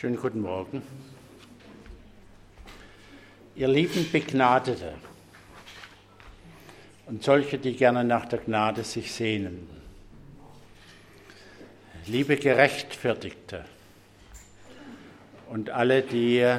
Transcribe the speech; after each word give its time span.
Schönen 0.00 0.16
guten 0.16 0.40
Morgen. 0.40 0.82
Ihr 3.54 3.68
lieben 3.68 4.10
Begnadete 4.10 4.94
und 7.04 7.22
solche, 7.22 7.58
die 7.58 7.74
gerne 7.74 8.02
nach 8.02 8.24
der 8.24 8.38
Gnade 8.38 8.82
sich 8.82 9.12
sehnen. 9.12 9.68
Liebe 12.06 12.38
Gerechtfertigte 12.38 13.66
und 15.50 15.68
alle, 15.68 16.00
die 16.00 16.50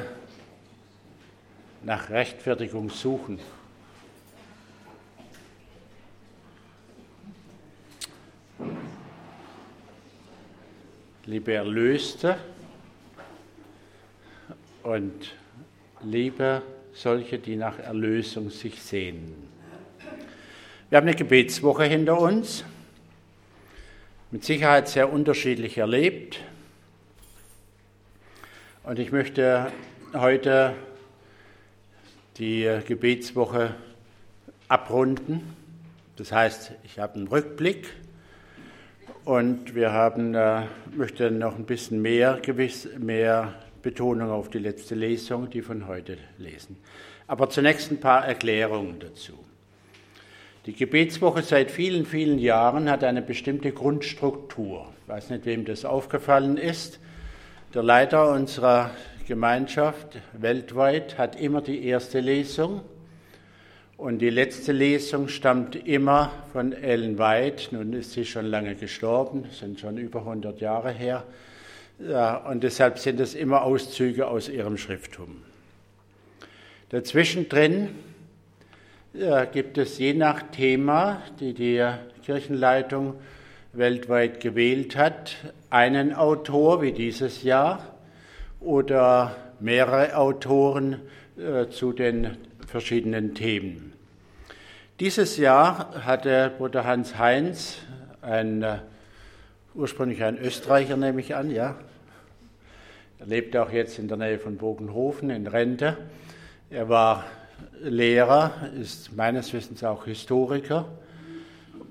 nach 1.82 2.10
Rechtfertigung 2.10 2.90
suchen. 2.90 3.40
Liebe 11.26 11.54
Erlöste, 11.54 12.38
und 14.82 15.34
liebe 16.02 16.62
solche, 16.92 17.38
die 17.38 17.56
nach 17.56 17.78
Erlösung 17.78 18.50
sich 18.50 18.82
sehnen. 18.82 19.48
Wir 20.90 20.98
haben 20.98 21.06
eine 21.06 21.16
Gebetswoche 21.16 21.84
hinter 21.84 22.20
uns, 22.20 22.64
mit 24.30 24.44
Sicherheit 24.44 24.88
sehr 24.88 25.12
unterschiedlich 25.12 25.78
erlebt. 25.78 26.40
Und 28.84 28.98
ich 28.98 29.12
möchte 29.12 29.72
heute 30.12 30.74
die 32.38 32.80
Gebetswoche 32.86 33.74
abrunden. 34.68 35.54
Das 36.16 36.32
heißt, 36.32 36.72
ich 36.84 36.98
habe 36.98 37.14
einen 37.14 37.28
Rückblick 37.28 37.88
und 39.24 39.74
wir 39.74 39.92
haben, 39.92 40.34
äh, 40.34 40.62
möchte 40.94 41.30
noch 41.30 41.56
ein 41.56 41.64
bisschen 41.64 42.02
mehr, 42.02 42.38
gewiss, 42.42 42.88
mehr 42.98 43.54
Betonung 43.82 44.30
auf 44.30 44.48
die 44.48 44.58
letzte 44.58 44.94
Lesung, 44.94 45.50
die 45.50 45.62
von 45.62 45.86
heute 45.86 46.16
lesen. 46.38 46.76
Aber 47.26 47.50
zunächst 47.50 47.90
ein 47.90 48.00
paar 48.00 48.24
Erklärungen 48.26 48.98
dazu. 49.00 49.32
Die 50.66 50.72
Gebetswoche 50.72 51.42
seit 51.42 51.70
vielen, 51.70 52.06
vielen 52.06 52.38
Jahren 52.38 52.88
hat 52.88 53.02
eine 53.02 53.20
bestimmte 53.20 53.72
Grundstruktur. 53.72 54.86
Ich 55.02 55.08
weiß 55.08 55.30
nicht, 55.30 55.44
wem 55.44 55.64
das 55.64 55.84
aufgefallen 55.84 56.56
ist. 56.56 57.00
Der 57.74 57.82
Leiter 57.82 58.30
unserer 58.30 58.90
Gemeinschaft 59.26 60.18
weltweit 60.32 61.18
hat 61.18 61.40
immer 61.40 61.62
die 61.62 61.84
erste 61.84 62.20
Lesung 62.20 62.82
und 63.96 64.18
die 64.18 64.30
letzte 64.30 64.72
Lesung 64.72 65.28
stammt 65.28 65.76
immer 65.76 66.32
von 66.52 66.72
Ellen 66.72 67.18
White. 67.18 67.74
Nun 67.74 67.92
ist 67.92 68.12
sie 68.12 68.24
schon 68.24 68.46
lange 68.46 68.74
gestorben, 68.74 69.44
sind 69.52 69.78
schon 69.78 69.96
über 69.96 70.20
100 70.20 70.60
Jahre 70.60 70.90
her. 70.90 71.24
Ja, 72.08 72.36
und 72.36 72.64
deshalb 72.64 72.98
sind 72.98 73.20
es 73.20 73.34
immer 73.34 73.62
Auszüge 73.62 74.26
aus 74.26 74.48
ihrem 74.48 74.76
Schrifttum. 74.76 75.36
Dazwischen 76.88 77.48
drin 77.48 77.90
ja, 79.14 79.44
gibt 79.44 79.78
es 79.78 79.98
je 79.98 80.12
nach 80.12 80.42
Thema, 80.50 81.22
die 81.38 81.54
die 81.54 81.86
Kirchenleitung 82.24 83.14
weltweit 83.72 84.40
gewählt 84.40 84.96
hat, 84.96 85.36
einen 85.70 86.12
Autor 86.12 86.82
wie 86.82 86.90
dieses 86.90 87.44
Jahr 87.44 87.94
oder 88.58 89.36
mehrere 89.60 90.16
Autoren 90.16 91.02
äh, 91.38 91.68
zu 91.68 91.92
den 91.92 92.36
verschiedenen 92.66 93.34
Themen. 93.36 93.92
Dieses 94.98 95.36
Jahr 95.36 96.04
hatte 96.04 96.50
Bruder 96.58 96.84
Hans 96.84 97.16
Heinz, 97.16 97.78
ein, 98.22 98.62
äh, 98.62 98.78
ursprünglich 99.74 100.24
ein 100.24 100.36
Österreicher 100.36 100.96
nehme 100.96 101.20
ich 101.20 101.36
an, 101.36 101.50
ja, 101.50 101.76
er 103.22 103.28
lebt 103.28 103.56
auch 103.56 103.70
jetzt 103.70 104.00
in 104.00 104.08
der 104.08 104.16
Nähe 104.16 104.40
von 104.40 104.56
Bogenhofen 104.56 105.30
in 105.30 105.46
Rente. 105.46 105.96
Er 106.70 106.88
war 106.88 107.24
Lehrer, 107.80 108.50
ist 108.80 109.16
meines 109.16 109.52
Wissens 109.52 109.84
auch 109.84 110.06
Historiker. 110.06 110.88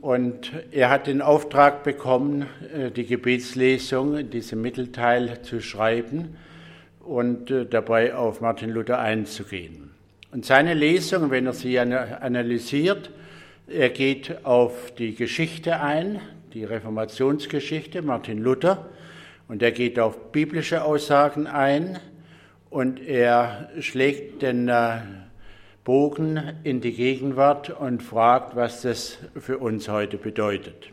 Und 0.02 0.52
er 0.72 0.90
hat 0.90 1.08
den 1.08 1.22
Auftrag 1.22 1.86
bekommen, 1.86 2.48
äh, 2.76 2.92
die 2.92 3.06
Gebetslesung 3.06 4.18
in 4.18 4.30
diesem 4.30 4.62
Mittelteil 4.62 5.42
zu 5.42 5.62
schreiben 5.62 6.36
und 7.00 7.50
äh, 7.50 7.66
dabei 7.66 8.14
auf 8.14 8.42
Martin 8.42 8.70
Luther 8.70 9.00
einzugehen. 9.00 9.92
Und 10.34 10.46
seine 10.46 10.74
Lesung, 10.74 11.32
wenn 11.32 11.46
er 11.46 11.54
sie 11.54 11.80
analysiert, 11.80 13.10
er 13.70 13.90
geht 13.90 14.44
auf 14.46 14.92
die 14.98 15.16
Geschichte 15.16 15.80
ein, 15.80 16.20
die 16.54 16.66
Reformationsgeschichte, 16.66 18.02
Martin 18.02 18.40
Luther, 18.40 18.90
und 19.52 19.62
er 19.62 19.74
geht 19.74 20.00
auf 20.00 20.32
biblische 20.32 20.82
Aussagen 20.82 21.46
ein 21.46 22.00
und 22.70 23.06
er 23.06 23.70
schlägt 23.82 24.44
den 24.44 24.70
äh, 24.70 25.00
Bogen 25.84 26.42
in 26.64 26.80
die 26.80 26.94
Gegenwart 26.94 27.70
und 27.70 28.02
fragt, 28.02 28.56
was 28.56 28.84
das 28.84 29.18
für 29.38 29.58
uns 29.58 29.90
heute 29.90 30.16
bedeutet. 30.18 30.92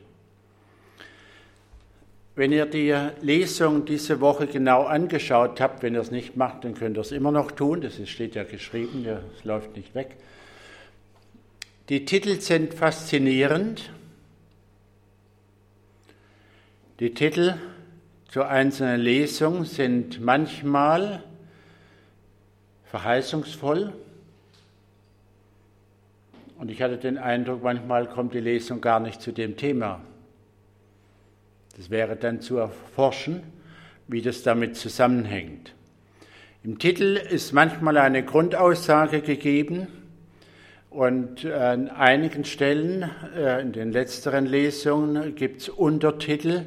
Wenn 2.35 2.51
ihr 2.51 2.67
die 2.67 2.93
Lesung 3.21 3.85
diese 3.85 4.21
Woche 4.21 4.49
genau 4.49 4.87
angeschaut 4.87 5.61
habt, 5.61 5.85
wenn 5.85 5.95
ihr 5.95 6.01
es 6.01 6.11
nicht 6.11 6.37
macht, 6.37 6.65
dann 6.65 6.75
könnt 6.75 6.99
ihr 6.99 7.03
es 7.03 7.13
immer 7.13 7.31
noch 7.31 7.53
tun, 7.53 7.81
das 7.81 8.09
steht 8.09 8.35
ja 8.35 8.43
geschrieben, 8.43 9.07
es 9.37 9.45
läuft 9.45 9.77
nicht 9.77 9.95
weg. 9.95 10.17
Die 11.91 12.05
Titel 12.05 12.41
sind 12.41 12.75
faszinierend. 12.75 13.93
Die 16.99 17.15
Titel 17.15 17.55
zur 18.39 18.49
einzelnen 18.49 19.01
Lesung 19.01 19.65
sind 19.65 20.21
manchmal 20.21 21.25
verheißungsvoll. 22.85 23.93
Und 26.57 26.71
ich 26.71 26.81
hatte 26.81 26.99
den 26.99 27.19
Eindruck, 27.19 27.65
manchmal 27.65 28.07
kommt 28.07 28.35
die 28.35 28.39
Lesung 28.39 28.81
gar 28.81 29.01
nicht 29.01 29.21
zu 29.21 29.33
dem 29.33 29.57
Thema. 29.57 30.01
Das 31.77 31.91
wäre 31.91 32.15
dann 32.15 32.41
zu 32.41 32.59
erforschen, 32.59 33.43
wie 34.07 34.23
das 34.23 34.45
damit 34.45 34.77
zusammenhängt. 34.77 35.75
Im 36.63 36.79
Titel 36.79 37.17
ist 37.17 37.53
manchmal 37.53 37.97
eine 37.97 38.25
Grundaussage 38.25 39.21
gegeben 39.21 39.89
und 40.91 41.45
an 41.45 41.89
einigen 41.89 42.45
Stellen, 42.45 43.11
äh, 43.37 43.61
in 43.63 43.73
den 43.73 43.91
letzteren 43.91 44.47
Lesungen, 44.47 45.35
gibt 45.35 45.63
es 45.63 45.69
Untertitel, 45.69 46.67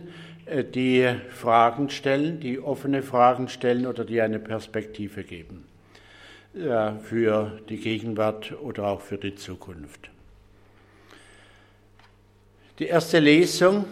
die 0.74 1.08
Fragen 1.30 1.90
stellen, 1.90 2.40
die 2.40 2.60
offene 2.60 3.04
Fragen 3.04 3.48
stellen 3.48 3.86
oder 3.86 4.06
die 4.06 4.22
eine 4.22 4.40
Perspektive 4.40 5.24
geben 5.24 5.66
für 7.04 7.62
die 7.70 7.78
Gegenwart 7.78 8.54
oder 8.62 8.88
auch 8.88 9.00
für 9.00 9.18
die 9.18 9.36
Zukunft. 9.36 10.10
Die 12.80 12.88
erste 12.88 13.20
Lesung 13.20 13.86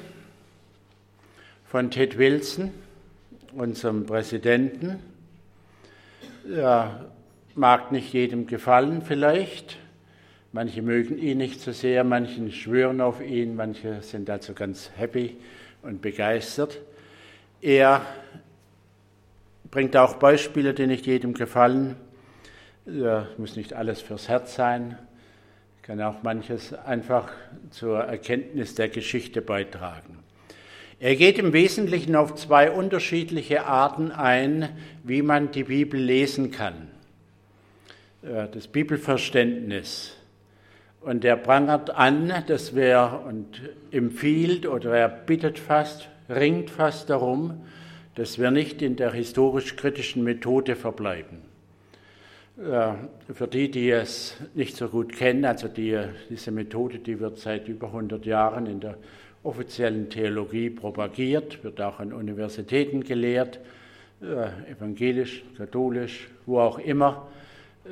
von 1.66 1.90
Ted 1.90 2.18
Wilson, 2.18 2.72
unserem 3.54 4.06
Präsidenten, 4.06 5.00
ja, 6.50 7.06
mag 7.56 7.92
nicht 7.92 8.12
jedem 8.12 8.48
gefallen 8.48 9.04
vielleicht. 9.04 9.78
Manche 10.52 10.82
mögen 10.82 11.18
ihn 11.18 11.38
nicht 11.38 11.62
so 11.62 11.72
sehr, 11.72 12.04
manche 12.04 12.52
schwören 12.52 13.00
auf 13.00 13.22
ihn, 13.22 13.56
manche 13.56 14.02
sind 14.02 14.28
dazu 14.28 14.54
ganz 14.54 14.92
happy 14.98 15.38
und 15.82 16.02
begeistert. 16.02 16.80
Er 17.62 18.06
bringt 19.72 19.96
auch 19.98 20.16
Beispiele, 20.16 20.74
die 20.74 20.88
nicht 20.88 21.06
jedem 21.06 21.34
gefallen. 21.34 21.96
Ja, 22.86 23.28
muss 23.38 23.56
nicht 23.56 23.74
alles 23.74 24.02
fürs 24.02 24.30
Herz 24.30 24.56
sein, 24.56 24.98
kann 25.84 26.02
auch 26.02 26.24
manches 26.24 26.74
einfach 26.74 27.32
zur 27.70 28.00
Erkenntnis 28.00 28.76
der 28.76 28.90
Geschichte 28.90 29.42
beitragen. 29.42 30.20
Er 31.00 31.16
geht 31.16 31.40
im 31.40 31.54
Wesentlichen 31.54 32.16
auf 32.16 32.36
zwei 32.36 32.72
unterschiedliche 32.72 33.66
Arten 33.66 34.12
ein, 34.12 34.70
wie 35.04 35.22
man 35.22 35.52
die 35.52 35.64
Bibel 35.64 36.00
lesen 36.00 36.52
kann. 36.52 36.90
Das 38.22 38.68
Bibelverständnis 38.68 40.18
und 41.02 41.24
er 41.24 41.38
prangert 41.38 41.92
an, 41.92 42.32
dass 42.48 42.76
wir 42.76 43.24
und 43.28 43.62
empfiehlt 43.92 44.68
oder 44.68 44.96
er 44.96 45.10
bittet 45.10 45.60
fast, 45.60 46.10
ringt 46.30 46.70
fast 46.70 47.10
darum, 47.10 47.62
dass 48.16 48.38
wir 48.38 48.52
nicht 48.52 48.82
in 48.82 48.96
der 48.96 49.12
historisch-kritischen 49.12 50.24
Methode 50.24 50.76
verbleiben. 50.76 51.38
Für 52.58 53.48
die, 53.48 53.72
die 53.72 53.90
es 53.90 54.36
nicht 54.54 54.76
so 54.76 54.90
gut 54.90 55.14
kennen, 55.14 55.46
also 55.46 55.70
die, 55.70 55.98
diese 56.30 56.52
Methode, 56.52 57.00
die 57.00 57.20
wird 57.22 57.38
seit 57.38 57.70
über 57.70 57.88
100 57.88 58.26
Jahren 58.26 58.66
in 58.66 58.82
der 58.82 58.98
offiziellen 59.44 60.10
Theologie 60.10 60.70
propagiert, 60.70 61.64
wird 61.64 61.80
auch 61.80 62.00
an 62.00 62.12
Universitäten 62.12 63.06
gelehrt, 63.06 63.62
evangelisch, 64.22 65.44
katholisch, 65.58 66.28
wo 66.46 66.60
auch 66.60 66.80
immer 66.80 67.28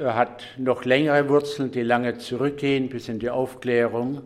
hat 0.04 0.44
noch 0.58 0.86
längere 0.86 1.28
Wurzeln, 1.30 1.72
die 1.72 1.84
lange 1.84 2.18
zurückgehen 2.18 2.90
bis 2.90 3.10
in 3.10 3.20
die 3.20 3.30
Aufklärung. 3.30 4.22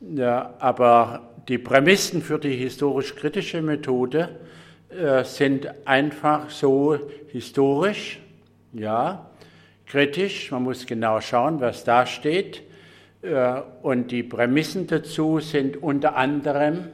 Ja, 0.00 0.54
aber 0.58 1.34
die 1.48 1.58
Prämissen 1.58 2.22
für 2.22 2.38
die 2.38 2.56
historisch-kritische 2.56 3.62
Methode 3.62 4.28
äh, 4.88 5.24
sind 5.24 5.68
einfach 5.86 6.50
so 6.50 6.98
historisch, 7.28 8.20
ja, 8.72 9.30
kritisch. 9.86 10.50
Man 10.50 10.64
muss 10.64 10.86
genau 10.86 11.20
schauen, 11.20 11.60
was 11.60 11.84
da 11.84 12.06
steht. 12.06 12.62
Äh, 13.22 13.60
und 13.82 14.10
die 14.10 14.22
Prämissen 14.22 14.86
dazu 14.86 15.40
sind 15.40 15.82
unter 15.82 16.16
anderem, 16.16 16.88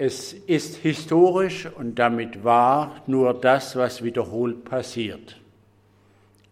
es 0.00 0.32
ist 0.32 0.76
historisch 0.76 1.66
und 1.66 1.98
damit 1.98 2.44
wahr 2.44 3.02
nur 3.08 3.34
das, 3.34 3.74
was 3.74 4.04
wiederholt 4.04 4.64
passiert. 4.64 5.36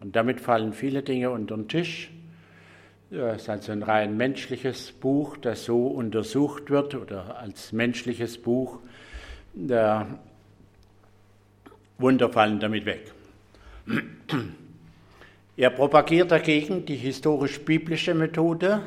Und 0.06 0.14
damit 0.14 0.40
fallen 0.40 0.72
viele 0.72 1.02
Dinge 1.02 1.30
unter 1.30 1.56
den 1.56 1.66
Tisch. 1.66 2.12
Es 3.10 3.42
ist 3.42 3.48
also 3.48 3.72
ein 3.72 3.82
rein 3.82 4.16
menschliches 4.16 4.92
Buch, 4.92 5.36
das 5.36 5.64
so 5.64 5.88
untersucht 5.88 6.70
wird 6.70 6.94
oder 6.94 7.38
als 7.40 7.72
menschliches 7.72 8.38
Buch. 8.38 8.78
Der 9.52 10.06
Wunder 11.98 12.30
fallen 12.30 12.60
damit 12.60 12.86
weg. 12.86 13.12
Er 15.56 15.70
propagiert 15.70 16.30
dagegen 16.30 16.86
die 16.86 16.94
historisch-biblische 16.94 18.14
Methode. 18.14 18.82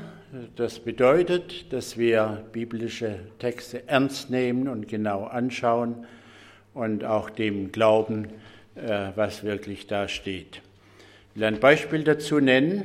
Das 0.56 0.80
bedeutet, 0.80 1.74
dass 1.74 1.98
wir 1.98 2.45
biblische 2.54 3.19
Texte 3.39 3.89
ernst 3.89 4.30
nehmen 4.30 4.69
und 4.69 4.88
genau 4.88 5.25
anschauen 5.25 6.06
und 6.74 7.04
auch 7.04 7.30
dem 7.30 7.74
glauben, 7.74 8.30
äh, 8.75 9.10
was 9.16 9.44
wirklich 9.44 9.86
da 9.86 10.07
steht. 10.07 10.62
Will 11.40 11.46
ein 11.46 11.62
Beispiel 11.62 12.04
dazu 12.04 12.42
nennen. 12.42 12.84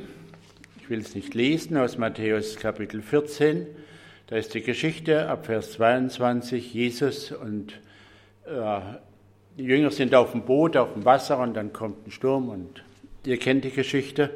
Ich 0.79 0.89
will 0.89 1.01
es 1.01 1.13
nicht 1.13 1.33
lesen 1.33 1.75
aus 1.75 1.97
Matthäus 1.97 2.55
Kapitel 2.55 3.01
14. 3.01 3.67
Da 4.27 4.37
ist 4.37 4.53
die 4.53 4.61
Geschichte 4.61 5.27
ab 5.27 5.47
Vers 5.47 5.73
22. 5.73 6.73
Jesus 6.73 7.33
und 7.33 7.73
äh, 8.45 8.79
die 9.57 9.63
Jünger 9.63 9.91
sind 9.91 10.15
auf 10.15 10.31
dem 10.31 10.43
Boot, 10.43 10.77
auf 10.77 10.93
dem 10.93 11.03
Wasser 11.03 11.37
und 11.39 11.53
dann 11.53 11.73
kommt 11.73 12.07
ein 12.07 12.11
Sturm 12.11 12.47
und 12.47 12.81
Ihr 13.25 13.37
kennt 13.39 13.65
die 13.65 13.71
Geschichte. 13.71 14.29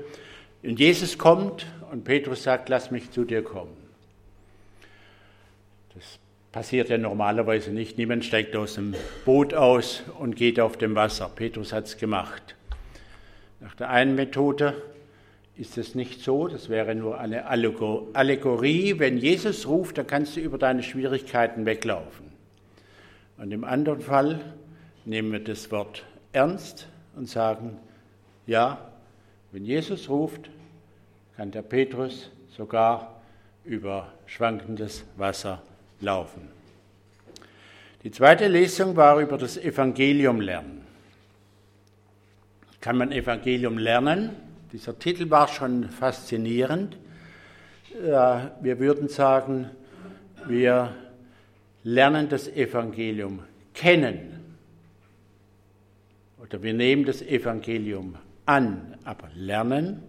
Und 0.64 0.82
Jesus 0.82 1.18
kommt 1.18 1.66
und 1.90 2.04
Petrus 2.04 2.44
sagt, 2.44 2.68
lass 2.68 2.92
mich 2.92 3.12
zu 3.12 3.24
dir 3.24 3.42
kommen. 3.42 3.78
Das 5.96 6.20
passiert 6.52 6.90
ja 6.90 6.98
normalerweise 6.98 7.72
nicht. 7.72 7.98
Niemand 7.98 8.26
steigt 8.26 8.54
aus 8.58 8.74
dem 8.74 8.96
Boot 9.24 9.54
aus 9.54 10.04
und 10.20 10.36
geht 10.36 10.60
auf 10.60 10.76
dem 10.76 10.96
Wasser. 10.96 11.32
Petrus 11.34 11.72
hat 11.72 11.86
es 11.86 11.96
gemacht. 11.96 12.58
Nach 13.60 13.76
der 13.76 13.90
einen 13.90 14.16
Methode 14.16 14.82
ist 15.56 15.78
es 15.78 15.94
nicht 15.94 16.22
so, 16.22 16.48
das 16.48 16.70
wäre 16.70 16.96
nur 16.96 17.20
eine 17.20 17.48
Allegorie. 17.48 19.00
Wenn 19.00 19.18
Jesus 19.18 19.68
ruft, 19.68 19.98
dann 19.98 20.08
kannst 20.08 20.38
du 20.38 20.40
über 20.40 20.58
deine 20.58 20.84
Schwierigkeiten 20.84 21.66
weglaufen. 21.66 22.32
Und 23.38 23.52
im 23.52 23.66
anderen 23.66 24.02
Fall 24.02 24.40
nehmen 25.04 25.32
wir 25.32 25.44
das 25.44 25.70
Wort 25.72 26.06
ernst 26.32 26.88
und 27.16 27.28
sagen, 27.28 27.78
ja, 28.48 28.90
wenn 29.52 29.66
Jesus 29.66 30.10
ruft, 30.10 30.50
kann 31.36 31.52
der 31.52 31.62
Petrus 31.62 32.32
sogar 32.56 33.22
über 33.66 34.14
schwankendes 34.26 35.04
Wasser 35.18 35.62
laufen. 36.00 36.48
Die 38.04 38.12
zweite 38.12 38.48
Lesung 38.48 38.96
war 38.96 39.20
über 39.20 39.38
das 39.38 39.58
Evangelium 39.58 40.40
lernen. 40.40 40.79
Kann 42.82 42.98
man 42.98 43.12
Evangelium 43.12 43.78
lernen? 43.78 44.30
Dieser 44.72 44.98
Titel 44.98 45.30
war 45.30 45.50
schon 45.50 45.90
faszinierend. 45.90 46.98
Wir 47.92 48.80
würden 48.80 49.10
sagen, 49.10 49.70
wir 50.48 50.96
lernen 51.84 52.30
das 52.30 52.48
Evangelium 52.48 53.40
kennen. 53.74 54.56
Oder 56.42 56.64
wir 56.64 56.74
nehmen 56.74 57.04
das 57.04 57.22
Evangelium 57.22 58.16
an, 58.46 58.96
aber 59.04 59.28
lernen. 59.36 60.02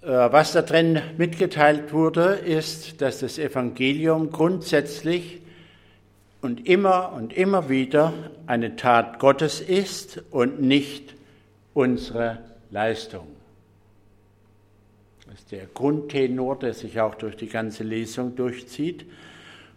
Äh, 0.00 0.06
was 0.08 0.52
da 0.52 0.62
drin 0.62 0.98
mitgeteilt 1.18 1.92
wurde, 1.92 2.34
ist, 2.34 3.02
dass 3.02 3.20
das 3.20 3.38
Evangelium 3.38 4.30
grundsätzlich 4.30 5.41
und 6.42 6.68
immer 6.68 7.12
und 7.12 7.32
immer 7.32 7.68
wieder 7.68 8.12
eine 8.46 8.76
Tat 8.76 9.20
Gottes 9.20 9.60
ist 9.60 10.22
und 10.30 10.60
nicht 10.60 11.14
unsere 11.72 12.38
Leistung. 12.70 13.28
Das 15.26 15.38
ist 15.38 15.52
der 15.52 15.66
Grundtenor, 15.66 16.58
der 16.58 16.74
sich 16.74 17.00
auch 17.00 17.14
durch 17.14 17.36
die 17.36 17.46
ganze 17.46 17.84
Lesung 17.84 18.34
durchzieht 18.36 19.06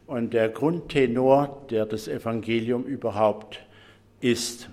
und 0.08 0.34
der 0.34 0.50
Grundtenor, 0.50 1.66
der 1.70 1.86
das 1.86 2.08
Evangelium 2.08 2.84
überhaupt 2.84 3.64
ist. 4.20 4.68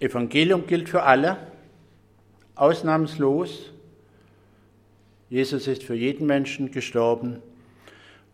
Evangelium 0.00 0.66
gilt 0.66 0.88
für 0.88 1.02
alle, 1.02 1.36
ausnahmslos. 2.54 3.72
Jesus 5.30 5.66
ist 5.66 5.82
für 5.82 5.94
jeden 5.94 6.26
Menschen 6.26 6.70
gestorben 6.70 7.42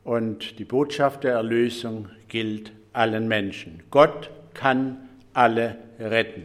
und 0.05 0.59
die 0.59 0.65
Botschaft 0.65 1.25
der 1.25 1.33
Erlösung 1.33 2.09
gilt 2.29 2.73
allen 2.93 3.27
Menschen. 3.27 3.83
Gott 3.91 4.31
kann 4.55 5.09
alle 5.33 5.77
retten. 5.99 6.45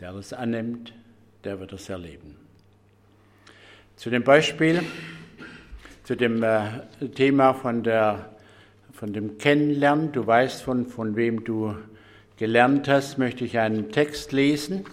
Der 0.00 0.12
das 0.12 0.32
annimmt, 0.32 0.92
der 1.44 1.60
wird 1.60 1.72
es 1.72 1.88
erleben. 1.88 2.36
Zu 3.96 4.10
dem 4.10 4.24
Beispiel, 4.24 4.82
zu 6.02 6.16
dem 6.16 6.42
äh, 6.42 6.80
Thema 7.14 7.54
von 7.54 7.82
der 7.82 8.34
von 8.94 9.12
dem 9.12 9.38
Kennenlernen, 9.38 10.12
du 10.12 10.24
weißt, 10.26 10.62
von, 10.62 10.86
von 10.86 11.16
wem 11.16 11.44
du 11.44 11.74
gelernt 12.36 12.88
hast, 12.88 13.18
möchte 13.18 13.44
ich 13.44 13.58
einen 13.58 13.90
Text 13.90 14.32
lesen. 14.32 14.84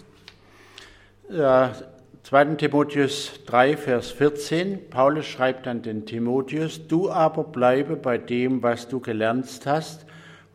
Äh, 2.32 2.46
2. 2.46 2.56
Timotheus 2.56 3.44
3, 3.46 3.76
Vers 3.76 4.12
14. 4.12 4.90
Paulus 4.90 5.26
schreibt 5.26 5.68
an 5.68 5.82
den 5.82 6.06
Timotheus, 6.06 6.88
du 6.88 7.12
aber 7.12 7.44
bleibe 7.44 7.98
bei 7.98 8.18
dem, 8.18 8.64
was 8.64 8.88
du 8.88 9.02
gelernt 9.02 9.62
hast 9.66 10.06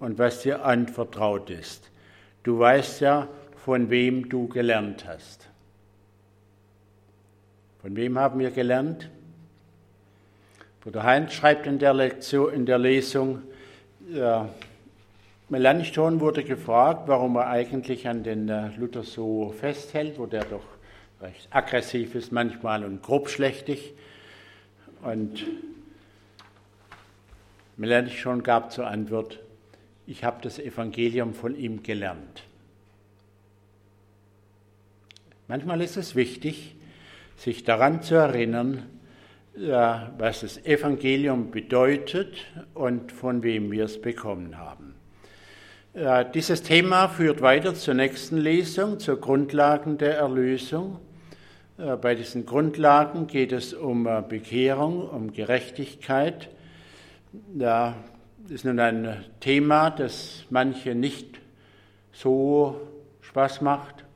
und 0.00 0.18
was 0.18 0.40
dir 0.40 0.64
anvertraut 0.64 1.50
ist. 1.50 1.90
Du 2.44 2.58
weißt 2.58 3.02
ja, 3.02 3.28
von 3.56 3.90
wem 3.90 4.30
du 4.30 4.48
gelernt 4.48 5.04
hast. 5.06 5.50
Von 7.82 7.94
wem 7.94 8.18
haben 8.18 8.40
wir 8.40 8.52
gelernt? 8.52 9.10
Bruder 10.80 11.02
Heinz 11.02 11.34
schreibt 11.34 11.66
in 11.66 11.78
der, 11.78 11.92
Lektion, 11.92 12.54
in 12.54 12.64
der 12.64 12.78
Lesung, 12.78 13.42
ja, 14.08 14.48
Melanchthon 15.50 16.20
wurde 16.20 16.42
gefragt, 16.42 17.02
warum 17.06 17.36
er 17.36 17.48
eigentlich 17.48 18.08
an 18.08 18.22
den 18.22 18.48
äh, 18.48 18.70
Luther 18.78 19.02
so 19.02 19.54
festhält, 19.56 20.18
wo 20.18 20.26
der 20.26 20.44
doch 20.44 20.75
recht 21.20 21.48
aggressiv 21.50 22.14
ist 22.14 22.32
manchmal 22.32 22.84
und 22.84 23.02
grobschlächtig. 23.02 23.94
Und 25.02 25.44
Melanchthon 27.76 28.42
gab 28.42 28.72
zur 28.72 28.86
Antwort, 28.86 29.40
ich 30.06 30.24
habe 30.24 30.38
das 30.42 30.58
Evangelium 30.58 31.34
von 31.34 31.56
ihm 31.56 31.82
gelernt. 31.82 32.44
Manchmal 35.48 35.80
ist 35.82 35.96
es 35.96 36.16
wichtig, 36.16 36.74
sich 37.36 37.64
daran 37.64 38.02
zu 38.02 38.14
erinnern, 38.14 38.86
was 39.54 40.40
das 40.40 40.64
Evangelium 40.64 41.50
bedeutet 41.50 42.46
und 42.74 43.12
von 43.12 43.42
wem 43.42 43.70
wir 43.70 43.84
es 43.84 44.00
bekommen 44.00 44.58
haben. 44.58 44.94
Dieses 46.34 46.62
Thema 46.62 47.08
führt 47.08 47.40
weiter 47.40 47.74
zur 47.74 47.94
nächsten 47.94 48.36
Lesung, 48.36 48.98
zur 48.98 49.18
Grundlagen 49.20 49.98
der 49.98 50.18
Erlösung. 50.18 50.98
Bei 51.76 52.14
diesen 52.14 52.46
Grundlagen 52.46 53.26
geht 53.26 53.52
es 53.52 53.74
um 53.74 54.06
äh, 54.06 54.22
Bekehrung, 54.26 55.10
um 55.10 55.34
Gerechtigkeit. 55.34 56.48
Das 57.52 57.94
ist 58.48 58.64
nun 58.64 58.80
ein 58.80 59.26
Thema, 59.40 59.90
das 59.90 60.46
manche 60.48 60.94
nicht 60.94 61.38
so 62.12 62.80
Spaß 63.20 63.60
macht. 63.60 64.06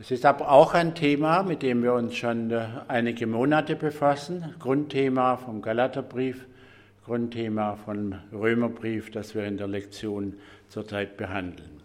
Es 0.00 0.10
ist 0.10 0.24
aber 0.24 0.50
auch 0.50 0.72
ein 0.72 0.94
Thema, 0.94 1.42
mit 1.42 1.62
dem 1.62 1.82
wir 1.82 1.92
uns 1.92 2.16
schon 2.16 2.50
äh, 2.50 2.64
einige 2.88 3.26
Monate 3.26 3.76
befassen. 3.76 4.54
Grundthema 4.58 5.36
vom 5.36 5.60
Galaterbrief, 5.60 6.46
Grundthema 7.04 7.76
vom 7.76 8.14
Römerbrief, 8.32 9.10
das 9.10 9.34
wir 9.34 9.44
in 9.44 9.58
der 9.58 9.68
Lektion 9.68 10.38
zurzeit 10.70 11.18
behandeln. 11.18 11.82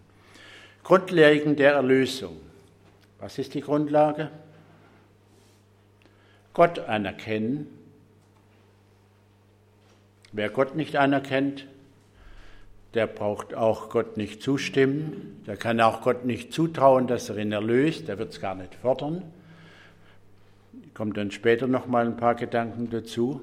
Grundlagen 0.81 1.57
der 1.57 1.73
Erlösung. 1.73 2.37
Was 3.19 3.37
ist 3.37 3.53
die 3.53 3.61
Grundlage? 3.61 4.31
Gott 6.55 6.79
anerkennen. 6.79 7.67
Wer 10.31 10.49
Gott 10.49 10.75
nicht 10.75 10.95
anerkennt, 10.95 11.67
der 12.93 13.07
braucht 13.07 13.53
auch 13.53 13.89
Gott 13.89 14.15
nicht 14.15 14.41
zustimmen, 14.41 15.43
der 15.45 15.57
kann 15.57 15.81
auch 15.81 16.01
Gott 16.01 16.23
nicht 16.23 16.53
zutrauen, 16.53 17.07
dass 17.07 17.29
er 17.29 17.37
ihn 17.37 17.51
erlöst, 17.51 18.07
der 18.07 18.17
wird 18.19 18.31
es 18.31 18.39
gar 18.39 18.55
nicht 18.55 18.73
fordern. 18.73 19.23
Kommt 20.93 21.17
dann 21.17 21.31
später 21.31 21.67
noch 21.67 21.87
mal 21.87 22.05
ein 22.05 22.15
paar 22.15 22.35
Gedanken 22.35 22.89
dazu. 22.89 23.41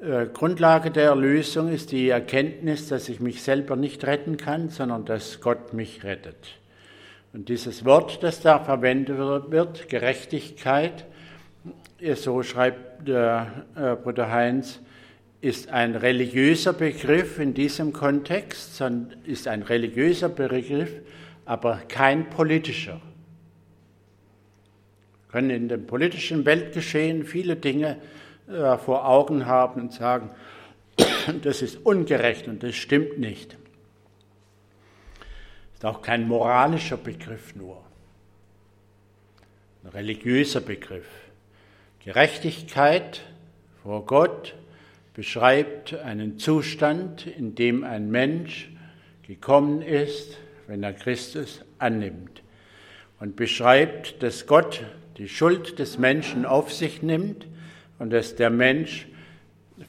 Äh, 0.00 0.26
Grundlage 0.26 0.92
der 0.92 1.06
Erlösung 1.06 1.68
ist 1.68 1.90
die 1.90 2.10
Erkenntnis, 2.10 2.86
dass 2.86 3.08
ich 3.08 3.18
mich 3.18 3.42
selber 3.42 3.74
nicht 3.74 4.04
retten 4.04 4.36
kann, 4.36 4.68
sondern 4.68 5.04
dass 5.04 5.40
Gott 5.40 5.72
mich 5.72 6.04
rettet. 6.04 6.58
Und 7.32 7.48
dieses 7.48 7.84
Wort, 7.84 8.22
das 8.22 8.40
da 8.40 8.60
verwendet 8.60 9.18
wird, 9.18 9.88
Gerechtigkeit, 9.88 11.04
so 12.14 12.42
schreibt 12.42 13.08
der 13.08 13.64
äh, 13.74 13.96
Bruder 13.96 14.30
Heinz, 14.30 14.80
ist 15.40 15.68
ein 15.70 15.94
religiöser 15.94 16.72
Begriff 16.72 17.38
in 17.38 17.54
diesem 17.54 17.92
Kontext, 17.92 18.82
ist 19.24 19.46
ein 19.48 19.62
religiöser 19.62 20.28
Begriff, 20.28 20.92
aber 21.44 21.82
kein 21.88 22.28
politischer. 22.28 23.00
Wir 25.26 25.32
können 25.32 25.50
in 25.50 25.68
dem 25.68 25.86
politischen 25.86 26.44
Weltgeschehen 26.44 27.24
viele 27.24 27.56
Dinge 27.56 27.98
äh, 28.48 28.76
vor 28.78 29.06
Augen 29.06 29.46
haben 29.46 29.82
und 29.82 29.92
sagen, 29.92 30.30
das 31.42 31.62
ist 31.62 31.76
ungerecht 31.84 32.48
und 32.48 32.62
das 32.62 32.74
stimmt 32.74 33.18
nicht. 33.18 33.56
Ist 35.74 35.84
auch 35.84 36.02
kein 36.02 36.26
moralischer 36.26 36.96
Begriff 36.96 37.54
nur, 37.54 37.84
ein 39.84 39.90
religiöser 39.90 40.60
Begriff. 40.60 41.27
Gerechtigkeit 42.08 43.20
vor 43.82 44.06
Gott 44.06 44.54
beschreibt 45.12 45.92
einen 45.92 46.38
Zustand, 46.38 47.26
in 47.26 47.54
dem 47.54 47.84
ein 47.84 48.10
Mensch 48.10 48.70
gekommen 49.26 49.82
ist, 49.82 50.38
wenn 50.68 50.82
er 50.82 50.94
Christus 50.94 51.60
annimmt. 51.78 52.42
Und 53.20 53.36
beschreibt, 53.36 54.22
dass 54.22 54.46
Gott 54.46 54.84
die 55.18 55.28
Schuld 55.28 55.78
des 55.78 55.98
Menschen 55.98 56.46
auf 56.46 56.72
sich 56.72 57.02
nimmt 57.02 57.46
und 57.98 58.08
dass 58.08 58.36
der 58.36 58.48
Mensch 58.48 59.06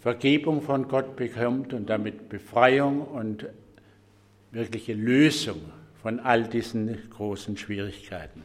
Vergebung 0.01 0.61
von 0.61 0.89
Gott 0.89 1.15
bekommt 1.15 1.73
und 1.73 1.89
damit 1.89 2.27
Befreiung 2.27 2.99
und 2.99 3.45
wirkliche 4.51 4.93
Lösung 4.93 5.61
von 6.01 6.19
all 6.19 6.43
diesen 6.43 6.97
großen 7.11 7.55
Schwierigkeiten. 7.55 8.43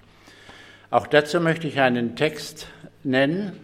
Auch 0.95 1.09
dazu 1.09 1.41
möchte 1.41 1.67
ich 1.67 1.81
einen 1.81 2.15
Text 2.15 2.69
nennen 3.03 3.59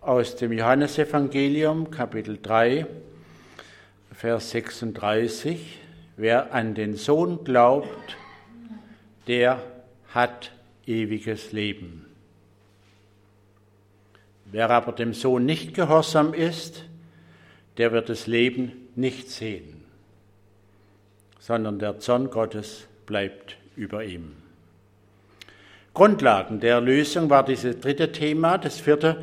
aus 0.00 0.36
dem 0.36 0.52
Johannesevangelium, 0.52 1.90
Kapitel 1.90 2.38
3, 2.40 2.86
Vers 4.12 4.50
36. 4.52 5.80
Wer 6.16 6.54
an 6.54 6.76
den 6.76 6.94
Sohn 6.94 7.42
glaubt, 7.42 8.16
der 9.26 9.64
hat 10.14 10.52
ewiges 10.86 11.50
Leben. 11.50 12.06
Wer 14.44 14.70
aber 14.70 14.92
dem 14.92 15.14
Sohn 15.14 15.44
nicht 15.44 15.74
gehorsam 15.74 16.34
ist, 16.34 16.84
der 17.78 17.90
wird 17.90 18.08
das 18.08 18.28
Leben 18.28 18.70
nicht 18.94 19.28
sehen, 19.28 19.82
sondern 21.40 21.80
der 21.80 21.98
Zorn 21.98 22.30
Gottes 22.30 22.86
bleibt 23.06 23.56
über 23.74 24.04
ihm. 24.04 24.41
Grundlagen 25.94 26.60
der 26.60 26.76
Erlösung 26.76 27.28
war 27.28 27.44
dieses 27.44 27.80
dritte 27.80 28.12
Thema. 28.12 28.56
Das 28.58 28.80
vierte 28.80 29.22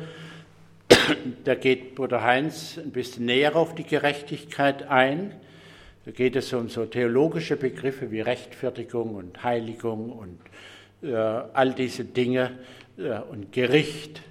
da 1.44 1.54
geht 1.54 1.94
Bruder 1.94 2.22
Heinz 2.22 2.78
ein 2.78 2.90
bisschen 2.90 3.26
näher 3.26 3.56
auf 3.56 3.74
die 3.74 3.84
Gerechtigkeit 3.84 4.88
ein. 4.88 5.34
Da 6.04 6.12
geht 6.12 6.36
es 6.36 6.52
um 6.52 6.68
so 6.68 6.86
theologische 6.86 7.56
Begriffe 7.56 8.10
wie 8.10 8.20
Rechtfertigung 8.20 9.14
und 9.14 9.42
Heiligung 9.42 10.12
und 10.12 10.38
äh, 11.02 11.14
all 11.14 11.74
diese 11.74 12.04
Dinge 12.04 12.58
äh, 12.96 13.18
und 13.18 13.52
Gericht, 13.52 14.22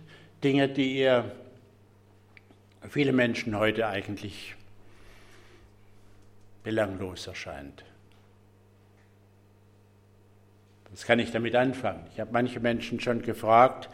Dinge, 0.44 0.68
die 0.70 0.98
ihr 0.98 1.32
viele 2.90 3.12
Menschen 3.12 3.58
heute 3.58 3.88
eigentlich 3.88 4.56
belanglos 6.64 7.28
erscheint. 7.28 7.84
Was 10.92 11.06
kann 11.06 11.20
ich 11.20 11.32
damit 11.32 11.56
anfangen? 11.56 12.06
Ich 12.14 12.20
habe 12.20 12.32
manche 12.32 12.60
Menschen 12.60 13.00
schon 13.00 13.22
gefragt, 13.22 13.90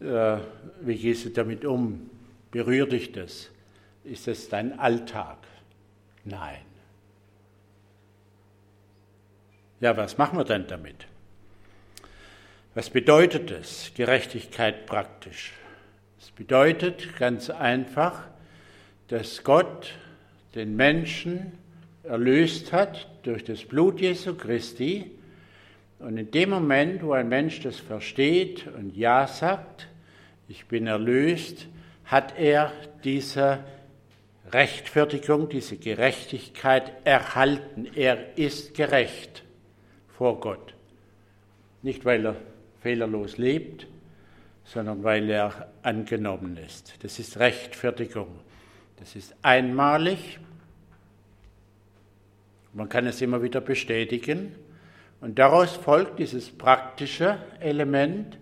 äh, 0.00 0.38
wie 0.80 0.96
gehst 0.96 1.24
du 1.24 1.30
damit 1.30 1.64
um? 1.64 2.10
Berührt 2.50 2.92
dich 2.92 3.12
das? 3.12 3.50
Ist 4.04 4.26
das 4.26 4.48
dein 4.48 4.78
Alltag? 4.78 5.38
Nein. 6.24 6.62
Ja, 9.80 9.96
was 9.96 10.18
machen 10.18 10.38
wir 10.38 10.44
dann 10.44 10.66
damit? 10.66 11.06
Was 12.74 12.90
bedeutet 12.90 13.50
es, 13.50 13.92
Gerechtigkeit 13.94 14.86
praktisch? 14.86 15.52
Es 16.20 16.30
bedeutet 16.30 17.16
ganz 17.18 17.50
einfach, 17.50 18.24
dass 19.08 19.42
Gott 19.42 19.94
den 20.54 20.76
Menschen 20.76 21.52
erlöst 22.04 22.72
hat 22.72 23.08
durch 23.22 23.44
das 23.44 23.64
Blut 23.64 24.00
Jesu 24.00 24.34
Christi. 24.34 25.10
Und 26.00 26.16
in 26.16 26.30
dem 26.30 26.50
Moment, 26.50 27.02
wo 27.02 27.12
ein 27.12 27.28
Mensch 27.28 27.60
das 27.60 27.76
versteht 27.76 28.66
und 28.66 28.96
Ja 28.96 29.26
sagt, 29.26 29.88
ich 30.48 30.66
bin 30.66 30.86
erlöst, 30.86 31.68
hat 32.04 32.36
er 32.38 32.72
diese 33.04 33.60
Rechtfertigung, 34.50 35.48
diese 35.48 35.76
Gerechtigkeit 35.76 36.92
erhalten. 37.04 37.86
Er 37.94 38.36
ist 38.36 38.74
gerecht 38.74 39.44
vor 40.08 40.40
Gott. 40.40 40.74
Nicht, 41.82 42.04
weil 42.04 42.26
er 42.26 42.36
fehlerlos 42.80 43.36
lebt, 43.36 43.86
sondern 44.64 45.04
weil 45.04 45.28
er 45.28 45.70
angenommen 45.82 46.56
ist. 46.56 46.94
Das 47.04 47.18
ist 47.18 47.38
Rechtfertigung. 47.38 48.40
Das 48.96 49.16
ist 49.16 49.34
einmalig. 49.42 50.40
Man 52.72 52.88
kann 52.88 53.06
es 53.06 53.20
immer 53.20 53.42
wieder 53.42 53.60
bestätigen. 53.60 54.54
Und 55.20 55.38
daraus 55.38 55.76
folgt 55.76 56.18
dieses 56.18 56.50
praktische 56.50 57.38
Element 57.60 58.38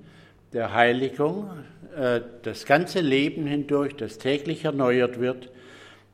der 0.52 0.72
Heiligung, 0.72 1.50
äh, 1.96 2.20
das 2.42 2.64
ganze 2.64 3.00
Leben 3.00 3.46
hindurch, 3.46 3.96
das 3.96 4.18
täglich 4.18 4.64
erneuert 4.64 5.18
wird, 5.18 5.50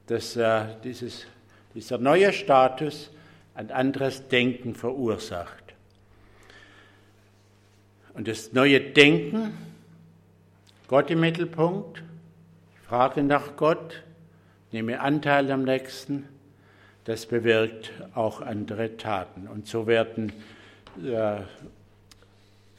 dass 0.06 0.37
äh, 0.37 0.66
dieses, 0.83 1.26
dieser 1.75 1.99
neue 1.99 2.33
Status 2.33 3.11
ein 3.54 3.71
anderes 3.71 4.26
Denken 4.28 4.75
verursacht. 4.75 5.62
Und 8.14 8.28
das 8.28 8.52
neue 8.52 8.80
Denken, 8.80 9.52
Gott 10.88 11.11
im 11.11 11.21
Mittelpunkt, 11.21 12.02
ich 12.75 12.88
frage 12.88 13.23
nach 13.23 13.56
Gott, 13.56 14.02
nehme 14.73 15.00
Anteil 15.00 15.50
am 15.50 15.64
Nächsten, 15.64 16.28
das 17.04 17.26
bewirkt 17.26 17.92
auch 18.14 18.40
andere 18.40 18.96
Taten. 18.96 19.46
Und 19.46 19.66
so 19.66 19.87
werden 19.87 20.32
äh, 21.04 21.40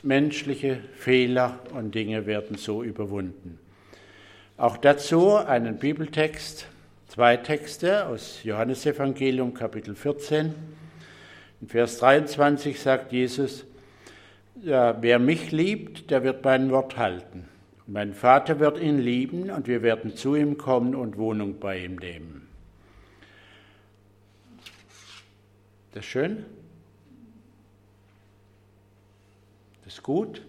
menschliche 0.02 0.80
Fehler 0.96 1.60
und 1.74 1.96
Dinge 1.96 2.26
werden 2.26 2.58
so 2.58 2.84
überwunden. 2.84 3.60
Auch 4.58 4.78
dazu 4.78 5.36
einen 5.36 5.78
Bibeltext, 5.78 6.68
zwei 7.08 7.38
Texte 7.38 8.06
aus 8.06 8.44
Johannesevangelium 8.44 9.54
Kapitel 9.54 9.96
14. 9.96 10.54
In 11.62 11.68
Vers 11.68 11.98
23 12.00 12.80
sagt 12.80 13.12
Jesus, 13.12 13.66
ja, 14.62 14.98
wer 15.02 15.20
mich 15.20 15.52
liebt, 15.52 16.10
der 16.10 16.24
wird 16.24 16.44
mein 16.44 16.72
Wort 16.72 16.98
halten. 16.98 17.46
Mein 17.88 18.14
Vater 18.14 18.60
wird 18.60 18.80
ihn 18.80 18.98
lieben 18.98 19.52
und 19.52 19.68
wir 19.68 19.84
werden 19.84 20.16
zu 20.16 20.36
ihm 20.36 20.58
kommen 20.58 20.96
und 20.96 21.18
Wohnung 21.18 21.60
bei 21.60 21.80
ihm 21.80 21.98
nehmen. 21.98 22.45
Das 25.96 26.04
ist 26.04 26.12
schön? 26.12 26.46
Das 29.86 30.04
gut. 30.04 30.42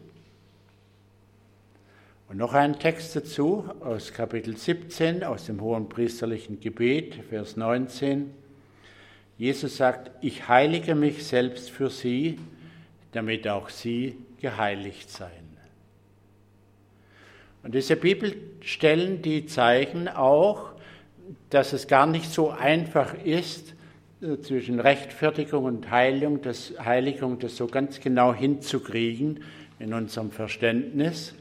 Und 2.29 2.39
noch 2.39 2.53
ein 2.53 2.81
Text 2.81 3.15
dazu 3.15 3.71
aus 3.79 4.13
Kapitel 4.13 4.57
17, 4.57 5.23
aus 5.23 5.47
dem 5.47 5.61
hohen 5.61 5.89
priesterlichen 5.89 6.59
Gebet, 6.59 7.15
Vers 7.31 7.57
19. 7.57 8.35
Jesus 9.39 9.77
sagt, 9.77 10.11
ich 10.21 10.49
heilige 10.49 10.97
mich 10.97 11.25
selbst 11.25 11.71
für 11.71 11.91
sie, 11.91 12.41
damit 13.13 13.47
auch 13.47 13.69
sie 13.69 14.17
geheiligt 14.41 15.09
seien. 15.09 15.57
Und 17.63 17.73
diese 17.77 17.95
Bibelstellen, 17.95 19.23
die 19.23 19.47
zeigen 19.47 20.09
auch, 20.09 20.73
dass 21.51 21.73
es 21.73 21.87
gar 21.87 22.09
nicht 22.09 22.33
so 22.33 22.51
einfach 22.51 23.15
ist, 23.23 23.76
zwischen 24.21 24.81
Rechtfertigung 24.81 25.65
und 25.65 25.91
Heilung, 25.91 26.41
das, 26.41 26.73
Heiligung, 26.79 27.39
das 27.39 27.57
so 27.57 27.67
ganz 27.67 28.01
genau 28.01 28.33
hinzukriegen 28.33 29.41
in 29.79 29.93
unserem 29.93 30.31
Verständnis. 30.31 31.35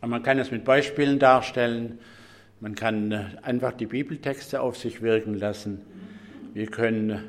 Aber 0.00 0.10
man 0.10 0.22
kann 0.22 0.38
es 0.38 0.50
mit 0.50 0.64
Beispielen 0.64 1.18
darstellen, 1.18 1.98
man 2.60 2.74
kann 2.74 3.12
äh, 3.12 3.24
einfach 3.42 3.72
die 3.72 3.86
Bibeltexte 3.86 4.60
auf 4.60 4.76
sich 4.76 5.02
wirken 5.02 5.34
lassen. 5.34 5.82
Wir 6.54 6.66
können 6.66 7.22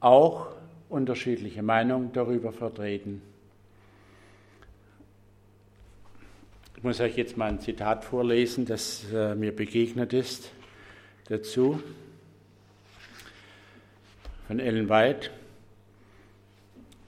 auch 0.00 0.48
unterschiedliche 0.88 1.62
Meinungen 1.62 2.12
darüber 2.12 2.52
vertreten. 2.52 3.22
muss 6.82 7.00
euch 7.00 7.16
jetzt 7.16 7.38
mal 7.38 7.48
ein 7.48 7.60
Zitat 7.60 8.04
vorlesen, 8.04 8.66
das 8.66 9.06
äh, 9.10 9.34
mir 9.34 9.56
begegnet 9.56 10.12
ist 10.12 10.50
dazu 11.28 11.80
von 14.46 14.60
Ellen 14.60 14.88
White. 14.88 15.30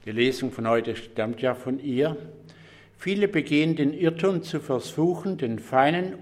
Die 0.04 0.12
Lesung 0.12 0.52
von 0.52 0.66
heute 0.68 0.96
stammt 0.96 1.42
ja 1.42 1.54
von 1.54 1.78
ihr. 1.78 2.16
Viele 2.98 3.28
begehen 3.28 3.76
den 3.76 3.92
Irrtum 3.92 4.42
zu 4.42 4.60
versuchen, 4.60 5.36
den 5.36 5.58
feinen 5.58 6.14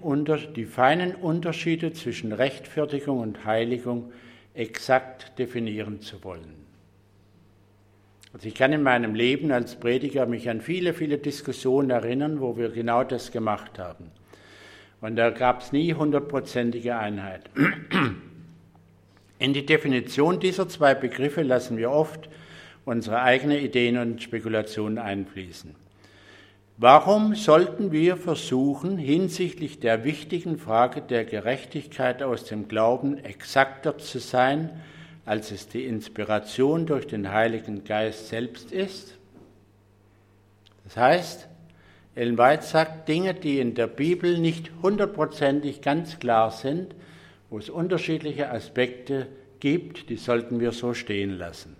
die 0.56 0.64
feinen 0.64 1.14
Unterschiede 1.14 1.92
zwischen 1.92 2.32
Rechtfertigung 2.32 3.20
und 3.20 3.44
Heiligung 3.44 4.12
exakt 4.54 5.38
definieren 5.38 6.00
zu 6.00 6.24
wollen. 6.24 6.64
Also 8.32 8.48
ich 8.48 8.56
kann 8.56 8.72
in 8.72 8.82
meinem 8.82 9.14
Leben 9.14 9.52
als 9.52 9.76
Prediger 9.76 10.26
mich 10.26 10.50
an 10.50 10.60
viele, 10.60 10.94
viele 10.94 11.18
Diskussionen 11.18 11.90
erinnern, 11.90 12.40
wo 12.40 12.56
wir 12.56 12.70
genau 12.70 13.04
das 13.04 13.30
gemacht 13.30 13.78
haben. 13.78 14.10
Und 15.04 15.16
da 15.16 15.28
gab 15.28 15.60
es 15.60 15.70
nie 15.70 15.92
hundertprozentige 15.92 16.96
Einheit. 16.96 17.50
In 19.38 19.52
die 19.52 19.66
Definition 19.66 20.40
dieser 20.40 20.66
zwei 20.66 20.94
Begriffe 20.94 21.42
lassen 21.42 21.76
wir 21.76 21.90
oft 21.90 22.30
unsere 22.86 23.20
eigenen 23.20 23.58
Ideen 23.58 23.98
und 23.98 24.22
Spekulationen 24.22 24.96
einfließen. 24.96 25.74
Warum 26.78 27.34
sollten 27.34 27.92
wir 27.92 28.16
versuchen, 28.16 28.96
hinsichtlich 28.96 29.78
der 29.78 30.04
wichtigen 30.04 30.56
Frage 30.56 31.02
der 31.02 31.26
Gerechtigkeit 31.26 32.22
aus 32.22 32.46
dem 32.46 32.66
Glauben 32.66 33.18
exakter 33.18 33.98
zu 33.98 34.18
sein, 34.20 34.70
als 35.26 35.50
es 35.50 35.68
die 35.68 35.84
Inspiration 35.84 36.86
durch 36.86 37.06
den 37.06 37.30
Heiligen 37.30 37.84
Geist 37.84 38.28
selbst 38.28 38.72
ist. 38.72 39.18
Das 40.84 40.96
heißt, 40.96 41.48
Ellen 42.14 42.38
White 42.38 42.62
sagt, 42.62 43.08
Dinge, 43.08 43.34
die 43.34 43.58
in 43.58 43.74
der 43.74 43.88
Bibel 43.88 44.38
nicht 44.38 44.70
hundertprozentig 44.82 45.80
ganz 45.80 46.18
klar 46.20 46.52
sind, 46.52 46.94
wo 47.50 47.58
es 47.58 47.68
unterschiedliche 47.68 48.50
Aspekte 48.50 49.26
gibt, 49.58 50.10
die 50.10 50.16
sollten 50.16 50.60
wir 50.60 50.72
so 50.72 50.94
stehen 50.94 51.36
lassen. 51.38 51.76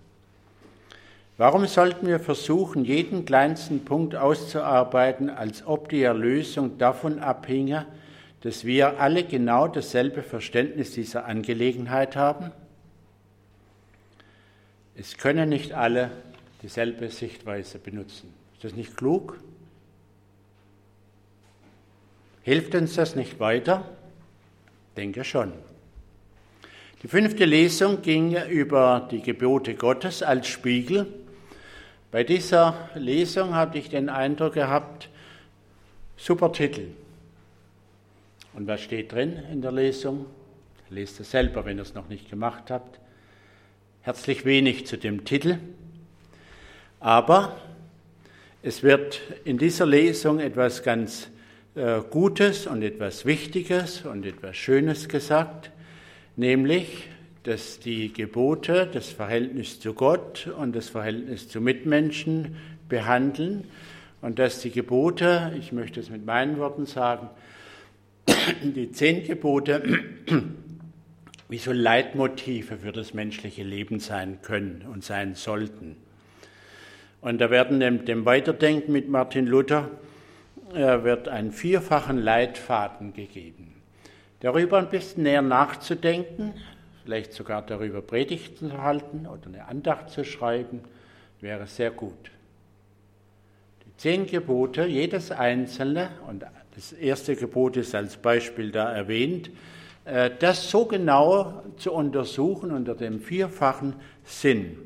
Warum 1.37 1.65
sollten 1.67 2.07
wir 2.07 2.19
versuchen, 2.19 2.85
jeden 2.85 3.25
kleinsten 3.25 3.83
Punkt 3.83 4.15
auszuarbeiten, 4.15 5.29
als 5.29 5.65
ob 5.67 5.89
die 5.89 6.01
Erlösung 6.01 6.77
davon 6.77 7.19
abhinge, 7.19 7.85
dass 8.41 8.63
wir 8.63 9.01
alle 9.01 9.23
genau 9.23 9.67
dasselbe 9.67 10.23
Verständnis 10.23 10.91
dieser 10.91 11.25
Angelegenheit 11.25 12.15
haben? 12.15 12.51
Es 14.95 15.17
können 15.17 15.49
nicht 15.49 15.73
alle 15.73 16.11
dieselbe 16.61 17.09
Sichtweise 17.09 17.79
benutzen. 17.79 18.33
Ist 18.53 18.63
das 18.63 18.75
nicht 18.75 18.95
klug? 18.95 19.37
Hilft 22.45 22.75
uns 22.75 22.95
das 22.95 23.15
nicht 23.17 23.41
weiter? 23.41 23.83
Denke 24.95 25.25
schon. 25.25 25.51
Die 27.03 27.09
fünfte 27.09 27.43
Lesung 27.43 28.01
ging 28.01 28.41
über 28.45 29.09
die 29.11 29.21
Gebote 29.21 29.75
Gottes 29.75 30.23
als 30.23 30.47
Spiegel. 30.47 31.07
Bei 32.11 32.23
dieser 32.23 32.89
Lesung 32.95 33.53
hatte 33.53 33.77
ich 33.77 33.89
den 33.89 34.07
Eindruck 34.07 34.53
gehabt, 34.53 35.09
super 36.15 36.53
Titel. 36.53 36.87
Und 38.53 38.67
was 38.67 38.79
steht 38.79 39.11
drin 39.11 39.41
in 39.51 39.61
der 39.61 39.73
Lesung? 39.73 40.27
Lest 40.89 41.19
es 41.19 41.31
selber, 41.31 41.65
wenn 41.65 41.77
ihr 41.77 41.81
es 41.81 41.93
noch 41.93 42.07
nicht 42.07 42.29
gemacht 42.29 42.69
habt 42.69 42.99
herzlich 44.05 44.45
wenig 44.45 44.85
zu 44.85 44.99
dem 44.99 45.25
Titel, 45.25 45.57
aber 46.99 47.59
es 48.61 48.83
wird 48.83 49.19
in 49.45 49.57
dieser 49.57 49.87
Lesung 49.87 50.39
etwas 50.39 50.83
ganz 50.83 51.27
Gutes 52.09 52.67
und 52.67 52.83
etwas 52.83 53.25
Wichtiges 53.25 54.05
und 54.05 54.25
etwas 54.25 54.55
Schönes 54.55 55.09
gesagt, 55.09 55.71
nämlich, 56.37 57.09
dass 57.43 57.81
die 57.81 58.13
Gebote 58.13 58.89
das 58.91 59.09
Verhältnis 59.09 59.81
zu 59.81 59.93
Gott 59.93 60.47
und 60.57 60.73
das 60.73 60.87
Verhältnis 60.87 61.49
zu 61.49 61.59
Mitmenschen 61.59 62.55
behandeln 62.87 63.65
und 64.21 64.39
dass 64.39 64.61
die 64.61 64.71
Gebote, 64.71 65.53
ich 65.59 65.73
möchte 65.73 65.99
es 65.99 66.09
mit 66.09 66.25
meinen 66.25 66.59
Worten 66.59 66.85
sagen, 66.85 67.29
die 68.63 68.93
zehn 68.93 69.25
Gebote 69.25 69.83
wie 71.49 71.57
so 71.57 71.73
Leitmotive 71.73 72.77
für 72.77 72.93
das 72.93 73.13
menschliche 73.13 73.63
Leben 73.63 73.99
sein 73.99 74.39
können 74.41 74.85
und 74.89 75.03
sein 75.03 75.35
sollten. 75.35 75.97
Und 77.19 77.41
da 77.41 77.49
werden 77.49 77.81
dem, 77.81 78.05
dem 78.05 78.23
Weiterdenken 78.23 78.93
mit 78.93 79.09
Martin 79.09 79.45
Luther 79.45 79.89
äh, 79.91 80.04
wird 80.75 81.27
einen 81.27 81.51
vierfachen 81.51 82.17
Leitfaden 82.17 83.13
gegeben. 83.13 83.73
Darüber 84.41 84.77
ein 84.77 84.89
bisschen 84.89 85.23
näher 85.23 85.41
nachzudenken, 85.41 86.53
vielleicht 87.03 87.33
sogar 87.33 87.61
darüber 87.61 88.01
Predigten 88.01 88.71
zu 88.71 88.81
halten 88.81 89.27
oder 89.27 89.47
eine 89.47 89.67
Andacht 89.67 90.09
zu 90.09 90.23
schreiben, 90.23 90.81
wäre 91.41 91.67
sehr 91.67 91.91
gut. 91.91 92.31
Die 93.85 93.97
zehn 93.97 94.27
Gebote, 94.27 94.85
jedes 94.85 95.31
einzelne, 95.31 96.09
und 96.27 96.45
das 96.75 96.91
erste 96.91 97.35
Gebot 97.35 97.77
ist 97.77 97.95
als 97.95 98.17
Beispiel 98.17 98.71
da 98.71 98.91
erwähnt, 98.91 99.49
äh, 100.03 100.29
das 100.39 100.69
so 100.69 100.85
genau 100.85 101.63
zu 101.77 101.93
untersuchen 101.93 102.71
unter 102.71 102.95
dem 102.95 103.19
vierfachen 103.19 103.95
Sinn. 104.23 104.77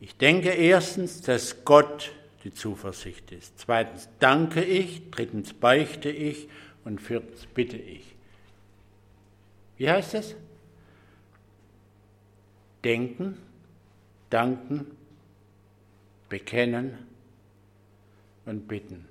Ich 0.00 0.16
denke 0.16 0.50
erstens, 0.50 1.22
dass 1.22 1.64
Gott 1.64 2.12
die 2.44 2.52
Zuversicht 2.52 3.32
ist. 3.32 3.58
Zweitens 3.58 4.08
danke 4.18 4.62
ich, 4.62 5.10
drittens 5.10 5.52
beichte 5.52 6.10
ich 6.10 6.48
und 6.84 7.00
viertens 7.00 7.46
bitte 7.46 7.76
ich. 7.76 8.14
Wie 9.76 9.90
heißt 9.90 10.14
es? 10.14 10.34
Denken, 12.84 13.36
danken, 14.30 14.86
bekennen 16.28 16.98
und 18.46 18.68
bitten. 18.68 19.06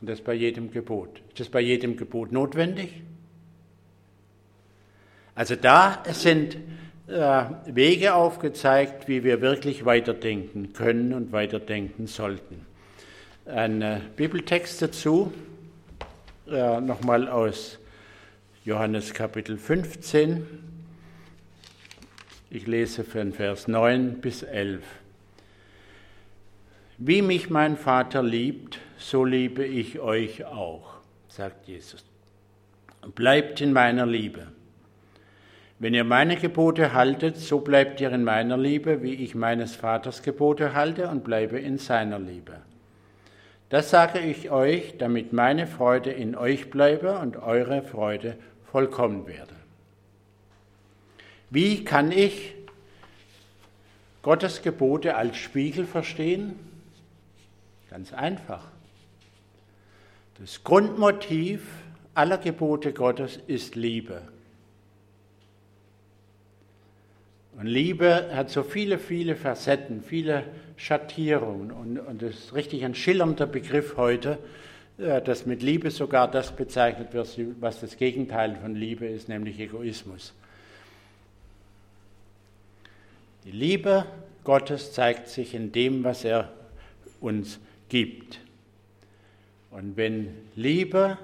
Und 0.00 0.08
das 0.08 0.20
bei 0.20 0.34
jedem 0.34 0.70
Gebot. 0.70 1.20
Ist 1.28 1.40
das 1.40 1.48
bei 1.48 1.60
jedem 1.60 1.96
Gebot 1.96 2.32
notwendig? 2.32 3.02
Also 5.34 5.56
da 5.56 6.02
sind 6.10 6.56
Wege 7.06 8.14
aufgezeigt, 8.14 9.08
wie 9.08 9.24
wir 9.24 9.42
wirklich 9.42 9.84
weiterdenken 9.84 10.72
können 10.72 11.12
und 11.12 11.32
weiterdenken 11.32 12.06
sollten. 12.06 12.64
Ein 13.44 13.82
äh, 13.82 14.00
Bibeltext 14.16 14.80
dazu, 14.80 15.30
äh, 16.50 16.80
nochmal 16.80 17.28
aus 17.28 17.78
Johannes 18.64 19.12
Kapitel 19.12 19.58
15. 19.58 20.46
Ich 22.48 22.66
lese 22.66 23.04
von 23.04 23.34
Vers 23.34 23.68
9 23.68 24.22
bis 24.22 24.42
11. 24.42 24.82
Wie 26.96 27.20
mich 27.20 27.50
mein 27.50 27.76
Vater 27.76 28.22
liebt, 28.22 28.78
so 28.96 29.26
liebe 29.26 29.66
ich 29.66 29.98
euch 29.98 30.46
auch, 30.46 30.94
sagt 31.28 31.68
Jesus. 31.68 32.02
Bleibt 33.14 33.60
in 33.60 33.74
meiner 33.74 34.06
Liebe. 34.06 34.46
Wenn 35.78 35.92
ihr 35.92 36.04
meine 36.04 36.36
Gebote 36.36 36.92
haltet, 36.92 37.36
so 37.36 37.58
bleibt 37.60 38.00
ihr 38.00 38.12
in 38.12 38.22
meiner 38.24 38.56
Liebe, 38.56 39.02
wie 39.02 39.14
ich 39.14 39.34
meines 39.34 39.74
Vaters 39.74 40.22
Gebote 40.22 40.74
halte 40.74 41.08
und 41.08 41.24
bleibe 41.24 41.58
in 41.58 41.78
seiner 41.78 42.18
Liebe. 42.18 42.54
Das 43.70 43.90
sage 43.90 44.20
ich 44.20 44.50
euch, 44.50 44.98
damit 44.98 45.32
meine 45.32 45.66
Freude 45.66 46.10
in 46.10 46.36
euch 46.36 46.70
bleibe 46.70 47.18
und 47.18 47.36
eure 47.36 47.82
Freude 47.82 48.36
vollkommen 48.70 49.26
werde. 49.26 49.54
Wie 51.50 51.84
kann 51.84 52.12
ich 52.12 52.54
Gottes 54.22 54.62
Gebote 54.62 55.16
als 55.16 55.36
Spiegel 55.36 55.86
verstehen? 55.86 56.58
Ganz 57.90 58.12
einfach. 58.12 58.66
Das 60.40 60.62
Grundmotiv 60.62 61.62
aller 62.14 62.38
Gebote 62.38 62.92
Gottes 62.92 63.38
ist 63.46 63.74
Liebe. 63.74 64.33
Und 67.56 67.66
Liebe 67.66 68.30
hat 68.34 68.50
so 68.50 68.62
viele, 68.62 68.98
viele 68.98 69.36
Facetten, 69.36 70.02
viele 70.02 70.44
Schattierungen. 70.76 71.70
Und, 71.70 71.98
und 71.98 72.22
das 72.22 72.34
ist 72.34 72.54
richtig 72.54 72.84
ein 72.84 72.94
schillernder 72.94 73.46
Begriff 73.46 73.96
heute, 73.96 74.38
äh, 74.98 75.22
dass 75.22 75.46
mit 75.46 75.62
Liebe 75.62 75.90
sogar 75.90 76.30
das 76.30 76.54
bezeichnet 76.54 77.12
wird, 77.12 77.38
was 77.60 77.80
das 77.80 77.96
Gegenteil 77.96 78.56
von 78.56 78.74
Liebe 78.74 79.06
ist, 79.06 79.28
nämlich 79.28 79.58
Egoismus. 79.60 80.32
Die 83.44 83.52
Liebe 83.52 84.06
Gottes 84.42 84.92
zeigt 84.92 85.28
sich 85.28 85.54
in 85.54 85.70
dem, 85.72 86.04
was 86.04 86.24
er 86.24 86.52
uns 87.20 87.58
gibt. 87.88 88.40
Und 89.70 89.96
wenn 89.96 90.28
Liebe 90.54 91.18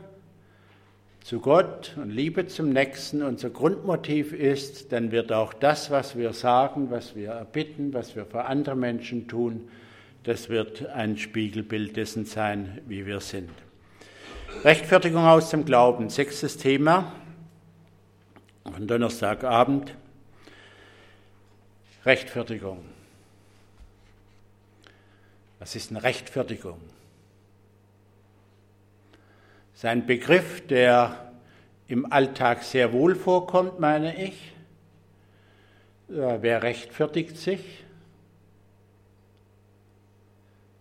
zu 1.30 1.38
Gott 1.38 1.94
und 1.96 2.10
Liebe 2.10 2.48
zum 2.48 2.70
Nächsten 2.70 3.22
unser 3.22 3.50
Grundmotiv 3.50 4.32
ist, 4.32 4.90
dann 4.90 5.12
wird 5.12 5.30
auch 5.30 5.52
das, 5.52 5.88
was 5.92 6.16
wir 6.16 6.32
sagen, 6.32 6.90
was 6.90 7.14
wir 7.14 7.28
erbitten, 7.28 7.94
was 7.94 8.16
wir 8.16 8.26
für 8.26 8.46
andere 8.46 8.74
Menschen 8.74 9.28
tun, 9.28 9.70
das 10.24 10.48
wird 10.48 10.86
ein 10.86 11.16
Spiegelbild 11.16 11.96
dessen 11.96 12.24
sein, 12.24 12.80
wie 12.88 13.06
wir 13.06 13.20
sind. 13.20 13.48
Rechtfertigung 14.64 15.24
aus 15.24 15.50
dem 15.50 15.64
Glauben, 15.64 16.10
sechstes 16.10 16.56
Thema 16.56 17.12
von 18.64 18.88
Donnerstagabend. 18.88 19.94
Rechtfertigung. 22.04 22.84
Was 25.60 25.76
ist 25.76 25.92
eine 25.92 26.02
Rechtfertigung? 26.02 26.80
Ist 29.80 29.86
ein 29.86 30.04
Begriff, 30.04 30.66
der 30.66 31.32
im 31.88 32.12
Alltag 32.12 32.64
sehr 32.64 32.92
wohl 32.92 33.14
vorkommt, 33.14 33.80
meine 33.80 34.22
ich. 34.22 34.52
Wer 36.06 36.62
rechtfertigt 36.62 37.38
sich? 37.38 37.82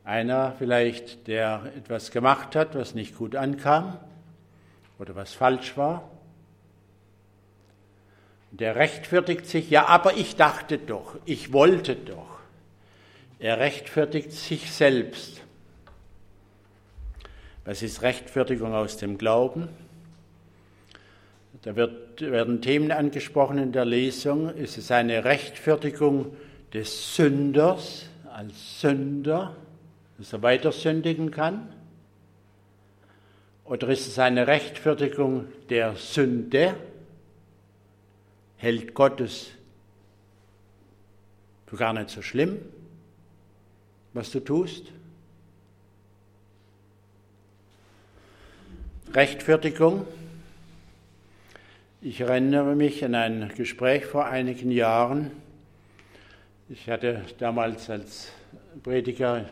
Einer 0.03 0.53
vielleicht, 0.59 1.29
der 1.29 1.71
etwas 1.77 2.12
gemacht 2.12 2.57
hat, 2.57 2.75
was 2.75 2.93
nicht 2.93 3.15
gut 3.15 3.38
ankam 3.38 3.97
oder 4.97 5.15
was 5.15 5.31
falsch 5.31 5.77
war. 5.77 6.12
Der 8.51 8.75
rechtfertigt 8.75 9.45
sich, 9.45 9.69
ja, 9.69 9.85
aber 9.85 10.17
ich 10.17 10.35
dachte 10.35 10.77
doch, 10.77 11.15
ich 11.23 11.53
wollte 11.53 11.95
doch. 11.95 12.41
Er 13.39 13.59
rechtfertigt 13.59 14.33
sich 14.33 14.73
selbst. 14.73 15.41
Was 17.69 17.84
ist 17.84 18.01
Rechtfertigung 18.01 18.73
aus 18.73 18.97
dem 18.97 19.19
Glauben? 19.19 19.69
Da 21.62 21.75
wird, 21.75 22.19
werden 22.19 22.63
Themen 22.63 22.91
angesprochen 22.91 23.60
in 23.60 23.71
der 23.71 23.86
Lesung. 23.86 24.49
Ist 24.55 24.79
es 24.79 24.89
eine 24.89 25.23
Rechtfertigung 25.23 26.36
des 26.73 27.15
Sünders 27.15 28.08
als 28.34 28.82
Sünder? 28.82 29.55
dass 30.17 30.34
er 30.34 30.41
weiter 30.41 30.71
sündigen 30.71 31.29
kann? 31.29 31.71
Oder 33.65 33.89
ist 33.89 34.08
es 34.08 34.17
eine 34.17 34.47
Rechtfertigung 34.47 35.45
der 35.69 35.95
Sünde? 35.95 36.73
Hält 38.58 38.95
Gottes 38.95 39.51
für 41.67 41.75
gar 41.75 41.93
nicht 41.93 42.10
so 42.10 42.23
schlimm, 42.23 42.58
was 44.15 44.32
du 44.32 44.39
tust? 44.39 44.91
Rechtfertigung. 49.13 50.05
Ich 52.01 52.21
erinnere 52.21 52.75
mich 52.75 53.03
an 53.03 53.15
ein 53.15 53.51
Gespräch 53.57 54.05
vor 54.05 54.27
einigen 54.27 54.69
Jahren. 54.69 55.31
Ich 56.69 56.87
hatte 56.87 57.25
damals 57.39 57.89
als 57.89 58.31
Prediger 58.83 59.45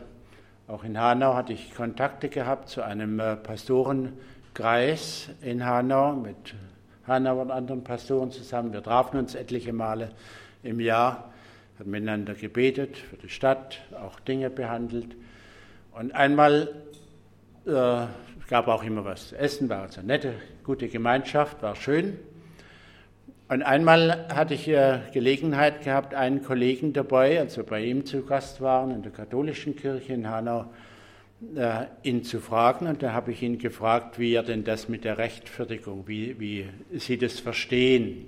auch 0.68 0.84
in 0.84 1.00
Hanau 1.00 1.34
hatte 1.34 1.54
ich 1.54 1.74
Kontakte 1.74 2.28
gehabt 2.28 2.68
zu 2.68 2.82
einem 2.82 3.18
äh, 3.18 3.36
Pastorenkreis 3.36 5.30
in 5.40 5.64
Hanau 5.64 6.12
mit 6.12 6.54
Hanau 7.06 7.40
und 7.40 7.50
anderen 7.50 7.82
Pastoren 7.82 8.30
zusammen. 8.30 8.72
Wir 8.72 8.82
trafen 8.82 9.18
uns 9.18 9.34
etliche 9.34 9.72
Male 9.72 10.10
im 10.62 10.78
Jahr, 10.78 11.32
haben 11.78 11.90
miteinander 11.90 12.34
gebetet 12.34 12.98
für 12.98 13.16
die 13.16 13.30
Stadt, 13.30 13.80
auch 14.00 14.20
Dinge 14.20 14.50
behandelt. 14.50 15.16
Und 15.92 16.14
einmal 16.14 16.68
äh, 17.66 18.06
gab 18.48 18.66
auch 18.66 18.82
immer 18.82 19.04
was 19.04 19.28
zu 19.28 19.38
essen, 19.38 19.68
war 19.68 19.82
also 19.82 20.00
eine 20.00 20.08
nette, 20.08 20.34
gute 20.64 20.88
Gemeinschaft, 20.88 21.62
war 21.62 21.76
schön. 21.76 22.18
Und 23.48 23.62
einmal 23.62 24.26
hatte 24.28 24.54
ich 24.54 24.64
Gelegenheit 24.64 25.82
gehabt, 25.82 26.14
einen 26.14 26.42
Kollegen 26.42 26.92
dabei, 26.92 27.38
als 27.40 27.56
wir 27.56 27.64
bei 27.64 27.82
ihm 27.84 28.04
zu 28.04 28.22
Gast 28.22 28.60
waren 28.60 28.90
in 28.90 29.02
der 29.02 29.12
katholischen 29.12 29.76
Kirche 29.76 30.12
in 30.12 30.28
Hanau, 30.28 30.66
äh, 31.56 31.86
ihn 32.02 32.24
zu 32.24 32.40
fragen. 32.40 32.86
Und 32.86 33.02
da 33.02 33.12
habe 33.12 33.32
ich 33.32 33.42
ihn 33.42 33.58
gefragt, 33.58 34.18
wie 34.18 34.34
er 34.34 34.42
denn 34.42 34.64
das 34.64 34.88
mit 34.88 35.04
der 35.04 35.16
Rechtfertigung, 35.16 36.06
wie, 36.06 36.38
wie 36.38 36.68
Sie 36.92 37.16
das 37.16 37.40
verstehen. 37.40 38.26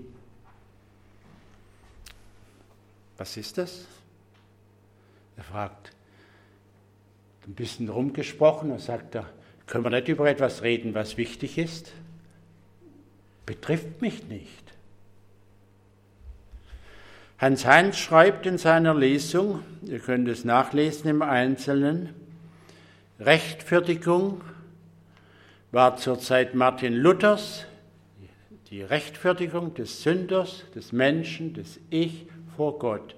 Was 3.18 3.36
ist 3.36 3.58
das? 3.58 3.86
Er 5.36 5.44
fragt, 5.44 5.92
ein 7.46 7.54
bisschen 7.54 7.90
rumgesprochen 7.90 8.70
und 8.70 8.80
sagt 8.80 9.16
er, 9.16 9.26
können 9.70 9.84
wir 9.84 9.90
nicht 9.90 10.08
über 10.08 10.28
etwas 10.28 10.62
reden, 10.62 10.94
was 10.94 11.16
wichtig 11.16 11.56
ist? 11.56 11.92
Betrifft 13.46 14.02
mich 14.02 14.26
nicht. 14.26 14.74
Hans 17.38 17.64
Heinz 17.64 17.96
schreibt 17.96 18.46
in 18.46 18.58
seiner 18.58 18.94
Lesung, 18.94 19.60
ihr 19.82 20.00
könnt 20.00 20.28
es 20.28 20.44
nachlesen 20.44 21.08
im 21.08 21.22
Einzelnen, 21.22 22.10
Rechtfertigung 23.20 24.40
war 25.70 25.96
zur 25.96 26.18
Zeit 26.18 26.54
Martin 26.54 26.94
Luthers 26.94 27.64
die 28.70 28.82
Rechtfertigung 28.82 29.74
des 29.74 30.02
Sünders, 30.02 30.64
des 30.74 30.92
Menschen, 30.92 31.54
des 31.54 31.80
Ich 31.90 32.26
vor 32.56 32.78
Gott, 32.78 33.14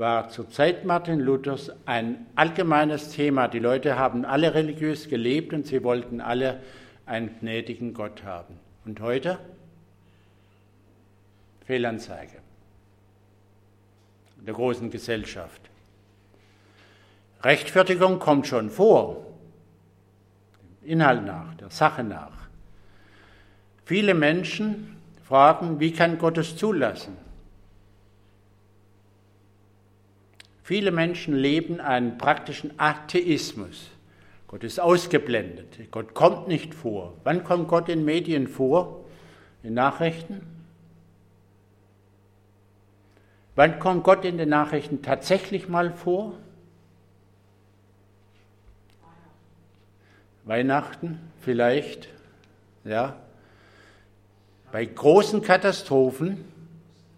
war 0.00 0.30
zur 0.30 0.50
Zeit 0.50 0.86
Martin 0.86 1.20
Luthers 1.20 1.70
ein 1.84 2.26
allgemeines 2.34 3.10
Thema. 3.10 3.48
Die 3.48 3.58
Leute 3.58 3.96
haben 3.96 4.24
alle 4.24 4.54
religiös 4.54 5.08
gelebt 5.08 5.52
und 5.52 5.66
sie 5.66 5.84
wollten 5.84 6.22
alle 6.22 6.60
einen 7.04 7.38
gnädigen 7.38 7.92
Gott 7.92 8.24
haben. 8.24 8.58
Und 8.86 9.00
heute? 9.00 9.38
Fehlanzeige 11.66 12.38
der 14.38 14.54
großen 14.54 14.90
Gesellschaft. 14.90 15.60
Rechtfertigung 17.42 18.18
kommt 18.18 18.46
schon 18.46 18.70
vor, 18.70 19.26
dem 20.82 20.92
Inhalt 20.92 21.26
nach, 21.26 21.52
der 21.56 21.68
Sache 21.68 22.02
nach. 22.02 22.48
Viele 23.84 24.14
Menschen 24.14 24.96
fragen, 25.24 25.78
wie 25.78 25.92
kann 25.92 26.16
Gott 26.16 26.38
es 26.38 26.56
zulassen? 26.56 27.29
Viele 30.70 30.92
Menschen 30.92 31.34
leben 31.34 31.80
einen 31.80 32.16
praktischen 32.16 32.78
Atheismus. 32.78 33.90
Gott 34.46 34.62
ist 34.62 34.78
ausgeblendet. 34.78 35.90
Gott 35.90 36.14
kommt 36.14 36.46
nicht 36.46 36.74
vor. 36.74 37.14
Wann 37.24 37.42
kommt 37.42 37.66
Gott 37.66 37.88
in 37.88 38.04
Medien 38.04 38.46
vor? 38.46 39.04
In 39.64 39.74
Nachrichten? 39.74 40.42
Wann 43.56 43.80
kommt 43.80 44.04
Gott 44.04 44.24
in 44.24 44.38
den 44.38 44.50
Nachrichten 44.50 45.02
tatsächlich 45.02 45.68
mal 45.68 45.92
vor? 45.92 46.34
Weihnachten 50.44 51.18
vielleicht, 51.40 52.08
ja. 52.84 53.16
Bei 54.70 54.84
großen 54.84 55.42
Katastrophen 55.42 56.44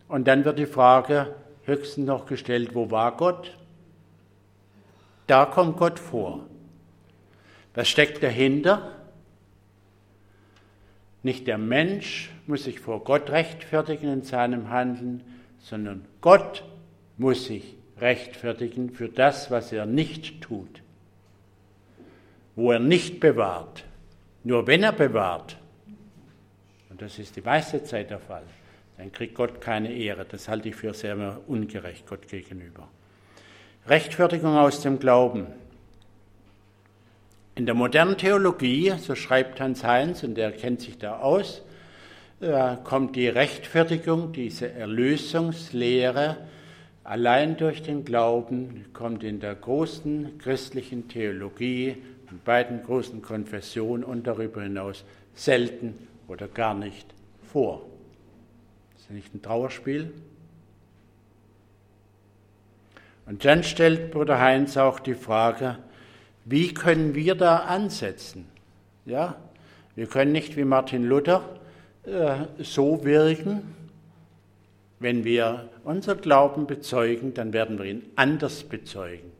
und 0.09 0.27
dann 0.27 0.47
wird 0.47 0.59
die 0.59 0.65
Frage 0.65 1.35
höchstens 1.64 2.07
noch 2.07 2.27
gestellt, 2.27 2.75
wo 2.75 2.90
war 2.90 3.16
Gott? 3.16 3.57
Da 5.27 5.46
kommt 5.46 5.77
Gott 5.77 5.98
vor. 5.98 6.46
Was 7.75 7.88
steckt 7.88 8.22
dahinter? 8.22 8.96
Nicht 11.22 11.46
der 11.46 11.59
Mensch 11.59 12.31
muss 12.46 12.64
sich 12.64 12.81
vor 12.81 13.05
Gott 13.05 13.31
rechtfertigen 13.31 14.12
in 14.12 14.22
seinem 14.22 14.70
Handeln, 14.70 15.22
sondern 15.61 16.05
Gott 16.20 16.64
muss 17.16 17.46
sich 17.46 17.77
rechtfertigen 17.98 18.90
für 18.90 19.09
das, 19.09 19.51
was 19.51 19.72
er 19.72 19.87
nicht 19.87 20.40
tut, 20.40 20.83
wo 22.57 22.72
er 22.72 22.81
nicht 22.81 23.20
bewahrt. 23.20 23.85
Nur 24.42 24.66
wenn 24.66 24.83
er 24.83 24.92
bewahrt, 24.92 25.57
und 26.90 27.01
das 27.01 27.18
ist 27.20 27.37
die 27.37 27.42
meiste 27.42 27.85
Zeit 27.85 28.11
der 28.11 28.18
Fall, 28.18 28.42
dann 29.03 29.11
kriegt 29.11 29.35
Gott 29.35 29.61
keine 29.61 29.93
Ehre. 29.93 30.25
Das 30.25 30.49
halte 30.49 30.69
ich 30.69 30.77
für 30.77 30.95
sehr 30.95 31.41
ungerecht 31.49 32.07
Gott 32.07 32.29
gegenüber. 32.29 32.87
Rechtfertigung 33.88 34.57
aus 34.57 34.81
dem 34.81 35.01
Glauben. 35.01 35.49
In 37.57 37.67
der 37.67 37.75
modernen 37.75 38.17
Theologie, 38.17 38.93
so 38.99 39.17
schreibt 39.17 39.61
Hans 39.61 39.83
Heinz, 39.83 40.23
und 40.23 40.38
er 40.38 40.53
kennt 40.53 40.83
sich 40.83 40.99
da 40.99 41.19
aus, 41.19 41.62
kommt 42.85 43.17
die 43.17 43.27
Rechtfertigung, 43.27 44.33
diese 44.33 44.71
Erlösungslehre 44.71 46.37
allein 47.03 47.57
durch 47.57 47.83
den 47.83 48.05
Glauben, 48.05 48.85
kommt 48.93 49.25
in 49.25 49.41
der 49.41 49.57
großen 49.57 50.38
christlichen 50.38 51.09
Theologie, 51.09 51.97
in 52.31 52.38
beiden 52.45 52.85
großen 52.85 53.21
Konfessionen 53.21 54.05
und 54.05 54.29
darüber 54.29 54.62
hinaus 54.62 55.05
selten 55.35 55.99
oder 56.29 56.47
gar 56.47 56.75
nicht 56.75 57.12
vor. 57.53 57.83
Nicht 59.12 59.35
ein 59.35 59.42
Trauerspiel? 59.42 60.11
Und 63.27 63.44
dann 63.44 63.62
stellt 63.62 64.11
Bruder 64.11 64.40
Heinz 64.40 64.77
auch 64.77 64.98
die 64.98 65.14
Frage, 65.14 65.79
wie 66.44 66.72
können 66.75 67.14
wir 67.14 67.35
da 67.35 67.59
ansetzen? 67.59 68.46
Ja, 69.05 69.37
wir 69.94 70.07
können 70.07 70.33
nicht 70.33 70.57
wie 70.57 70.64
Martin 70.64 71.05
Luther 71.05 71.44
äh, 72.05 72.46
so 72.59 73.05
wirken. 73.05 73.75
Wenn 74.98 75.25
wir 75.25 75.68
unser 75.85 76.14
Glauben 76.14 76.66
bezeugen, 76.66 77.35
dann 77.35 77.53
werden 77.53 77.79
wir 77.79 77.85
ihn 77.85 78.03
anders 78.16 78.64
bezeugen. 78.64 79.31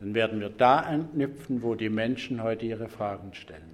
Dann 0.00 0.14
werden 0.14 0.40
wir 0.40 0.48
da 0.48 0.78
anknüpfen, 0.78 1.62
wo 1.62 1.74
die 1.74 1.90
Menschen 1.90 2.42
heute 2.42 2.64
ihre 2.64 2.88
Fragen 2.88 3.34
stellen. 3.34 3.69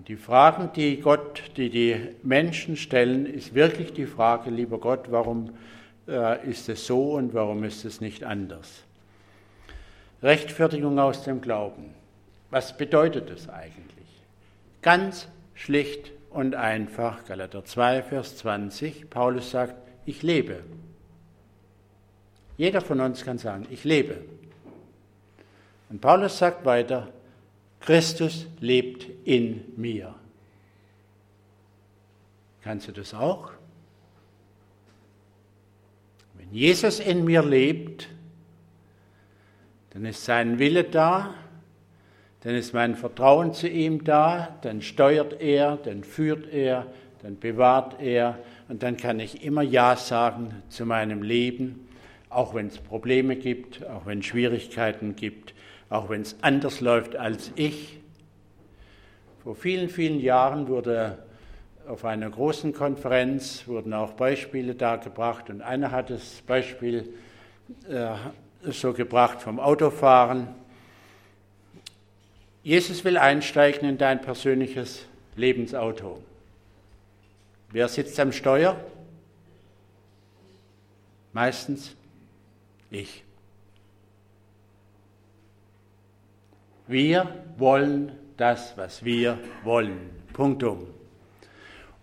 Und 0.00 0.08
die 0.08 0.16
Fragen, 0.16 0.70
die 0.74 0.98
Gott, 0.98 1.42
die 1.58 1.68
die 1.68 2.08
Menschen 2.22 2.78
stellen, 2.78 3.26
ist 3.26 3.52
wirklich 3.52 3.92
die 3.92 4.06
Frage, 4.06 4.48
lieber 4.48 4.78
Gott, 4.78 5.10
warum 5.10 5.50
äh, 6.08 6.48
ist 6.48 6.70
es 6.70 6.86
so 6.86 7.16
und 7.16 7.34
warum 7.34 7.64
ist 7.64 7.84
es 7.84 8.00
nicht 8.00 8.24
anders? 8.24 8.84
Rechtfertigung 10.22 10.98
aus 10.98 11.24
dem 11.24 11.42
Glauben. 11.42 11.94
Was 12.48 12.78
bedeutet 12.78 13.28
es 13.28 13.50
eigentlich? 13.50 14.22
Ganz 14.80 15.28
schlicht 15.54 16.12
und 16.30 16.54
einfach, 16.54 17.26
Galater 17.26 17.62
2, 17.62 18.02
Vers 18.02 18.38
20, 18.38 19.10
Paulus 19.10 19.50
sagt, 19.50 19.74
ich 20.06 20.22
lebe. 20.22 20.60
Jeder 22.56 22.80
von 22.80 23.00
uns 23.00 23.22
kann 23.22 23.36
sagen, 23.36 23.66
ich 23.68 23.84
lebe. 23.84 24.16
Und 25.90 26.00
Paulus 26.00 26.38
sagt 26.38 26.64
weiter, 26.64 27.08
Christus 27.80 28.46
lebt 28.60 29.06
in 29.24 29.64
mir. 29.76 30.14
Kannst 32.62 32.88
du 32.88 32.92
das 32.92 33.14
auch? 33.14 33.50
Wenn 36.36 36.52
Jesus 36.52 37.00
in 37.00 37.24
mir 37.24 37.42
lebt, 37.42 38.08
dann 39.90 40.04
ist 40.04 40.24
sein 40.24 40.58
Wille 40.58 40.84
da, 40.84 41.34
dann 42.42 42.54
ist 42.54 42.72
mein 42.72 42.96
Vertrauen 42.96 43.52
zu 43.52 43.68
ihm 43.68 44.04
da, 44.04 44.56
dann 44.62 44.82
steuert 44.82 45.40
er, 45.40 45.76
dann 45.76 46.04
führt 46.04 46.52
er, 46.52 46.86
dann 47.22 47.38
bewahrt 47.38 48.00
er 48.00 48.38
und 48.68 48.82
dann 48.82 48.96
kann 48.96 49.20
ich 49.20 49.44
immer 49.44 49.62
Ja 49.62 49.96
sagen 49.96 50.62
zu 50.68 50.86
meinem 50.86 51.22
Leben, 51.22 51.88
auch 52.28 52.54
wenn 52.54 52.68
es 52.68 52.78
Probleme 52.78 53.36
gibt, 53.36 53.84
auch 53.86 54.06
wenn 54.06 54.20
es 54.20 54.26
Schwierigkeiten 54.26 55.16
gibt, 55.16 55.54
auch 55.90 56.08
wenn 56.08 56.22
es 56.22 56.36
anders 56.40 56.80
läuft 56.80 57.16
als 57.16 57.50
ich. 57.56 57.98
Vor 59.42 59.54
vielen, 59.54 59.88
vielen 59.88 60.20
Jahren 60.20 60.68
wurde 60.68 61.18
auf 61.88 62.04
einer 62.04 62.30
großen 62.30 62.72
Konferenz 62.72 63.66
wurden 63.66 63.92
auch 63.92 64.12
Beispiele 64.12 64.74
dargebracht 64.74 65.50
und 65.50 65.60
einer 65.60 65.90
hat 65.90 66.10
das 66.10 66.40
Beispiel 66.46 67.12
äh, 67.88 68.14
so 68.70 68.92
gebracht 68.92 69.42
vom 69.42 69.58
Autofahren. 69.58 70.48
Jesus 72.62 73.04
will 73.04 73.16
einsteigen 73.16 73.88
in 73.88 73.98
dein 73.98 74.20
persönliches 74.20 75.06
Lebensauto. 75.34 76.22
Wer 77.72 77.88
sitzt 77.88 78.20
am 78.20 78.32
Steuer? 78.32 78.78
Meistens 81.32 81.96
ich. 82.90 83.24
Wir 86.90 87.28
wollen 87.56 88.10
das, 88.36 88.76
was 88.76 89.04
wir 89.04 89.38
wollen. 89.62 90.10
Punktum. 90.32 90.88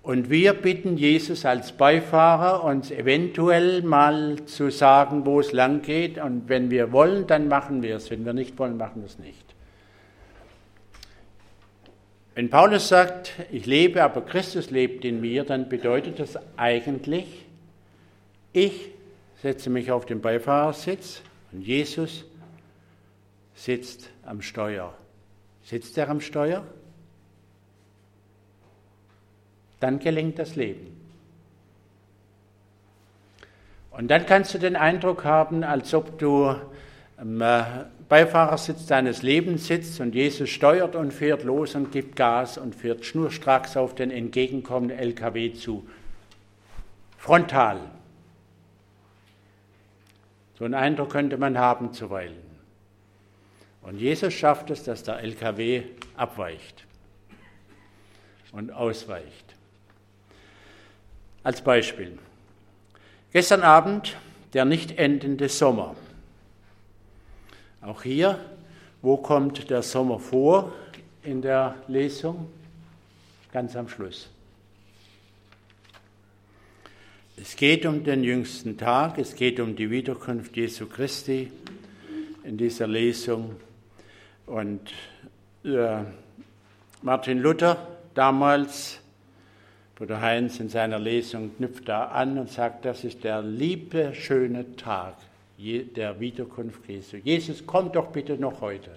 Und 0.01 0.29
wir 0.29 0.53
bitten 0.53 0.95
Jesus 0.95 1.43
als 1.43 1.73
Beifahrer, 1.73 2.63
uns 2.63 2.89
eventuell 2.91 3.81
mal 3.81 4.45
zu 4.45 4.69
sagen, 4.69 5.25
wo 5.25 5.41
es 5.41 5.51
lang 5.51 5.81
geht. 5.81 6.17
Und 6.17 6.47
wenn 6.47 6.71
wir 6.71 6.93
wollen, 6.93 7.27
dann 7.27 7.49
machen 7.49 7.83
wir 7.83 7.97
es. 7.97 8.09
Wenn 8.09 8.23
wir 8.23 8.31
nicht 8.31 8.57
wollen, 8.57 8.77
machen 8.77 9.01
wir 9.01 9.07
es 9.07 9.19
nicht. 9.19 9.43
Wenn 12.35 12.49
Paulus 12.49 12.87
sagt, 12.87 13.33
ich 13.51 13.65
lebe, 13.65 14.01
aber 14.01 14.21
Christus 14.21 14.71
lebt 14.71 15.03
in 15.03 15.19
mir, 15.19 15.43
dann 15.43 15.67
bedeutet 15.67 16.19
das 16.19 16.39
eigentlich, 16.55 17.45
ich 18.53 18.91
setze 19.41 19.69
mich 19.69 19.91
auf 19.91 20.05
den 20.05 20.21
Beifahrersitz 20.21 21.23
und 21.51 21.59
Jesus 21.59 22.23
sitzt 23.53 24.11
am 24.27 24.41
Steuer. 24.41 24.93
Sitzt 25.63 25.97
er 25.97 26.09
am 26.09 26.21
Steuer? 26.21 26.63
Dann 29.79 29.99
gelingt 29.99 30.39
das 30.39 30.55
Leben. 30.55 30.95
Und 33.91 34.09
dann 34.09 34.25
kannst 34.25 34.53
du 34.53 34.59
den 34.59 34.75
Eindruck 34.75 35.23
haben, 35.23 35.63
als 35.63 35.93
ob 35.93 36.19
du 36.19 36.55
am 37.17 37.41
äh, 37.41 37.63
Beifahrersitz 38.07 38.85
deines 38.85 39.23
Lebens 39.23 39.67
sitzt 39.67 39.99
und 39.99 40.13
Jesus 40.13 40.49
steuert 40.49 40.95
und 40.95 41.11
fährt 41.11 41.43
los 41.43 41.75
und 41.75 41.91
gibt 41.91 42.15
Gas 42.15 42.57
und 42.57 42.75
fährt 42.75 43.03
schnurstracks 43.03 43.75
auf 43.75 43.95
den 43.95 44.11
entgegenkommenden 44.11 44.97
LKW 44.97 45.53
zu. 45.53 45.87
Frontal. 47.17 47.79
So 50.57 50.65
einen 50.65 50.75
Eindruck 50.75 51.09
könnte 51.09 51.37
man 51.37 51.57
haben 51.57 51.91
zuweilen. 51.91 52.46
Und 53.87 53.99
Jesus 53.99 54.33
schafft 54.33 54.69
es, 54.69 54.83
dass 54.83 55.03
der 55.03 55.19
LKW 55.19 55.83
abweicht 56.17 56.83
und 58.51 58.69
ausweicht. 58.69 59.55
Als 61.41 61.61
Beispiel. 61.61 62.19
Gestern 63.31 63.61
Abend 63.61 64.17
der 64.51 64.65
nicht 64.65 64.97
endende 64.99 65.47
Sommer. 65.47 65.95
Auch 67.81 68.03
hier, 68.03 68.37
wo 69.01 69.15
kommt 69.15 69.69
der 69.69 69.81
Sommer 69.83 70.19
vor 70.19 70.73
in 71.23 71.41
der 71.41 71.75
Lesung? 71.87 72.49
Ganz 73.53 73.77
am 73.77 73.87
Schluss. 73.87 74.27
Es 77.37 77.55
geht 77.55 77.85
um 77.85 78.03
den 78.03 78.25
jüngsten 78.25 78.77
Tag, 78.77 79.17
es 79.17 79.33
geht 79.33 79.61
um 79.61 79.77
die 79.77 79.89
Wiederkunft 79.89 80.57
Jesu 80.57 80.87
Christi 80.87 81.49
in 82.43 82.57
dieser 82.57 82.87
Lesung. 82.87 83.55
Und 84.47 84.93
äh, 85.65 85.97
Martin 87.01 87.39
Luther 87.39 87.85
damals, 88.13 89.01
Bruder 89.95 90.21
Heinz 90.21 90.61
in 90.61 90.69
seiner 90.69 90.99
Lesung 90.99 91.55
knüpft 91.57 91.89
da 91.89 92.05
an 92.05 92.37
und 92.37 92.49
sagt, 92.49 92.85
das 92.85 93.03
ist 93.03 93.25
der 93.25 93.41
liebe, 93.41 94.15
schöne 94.15 94.77
Tag 94.77 95.15
der 95.57 96.19
Wiederkunft 96.19 96.87
Jesu. 96.87 97.17
Jesus, 97.17 97.65
komm 97.65 97.91
doch 97.91 98.07
bitte 98.07 98.37
noch 98.37 98.61
heute. 98.61 98.91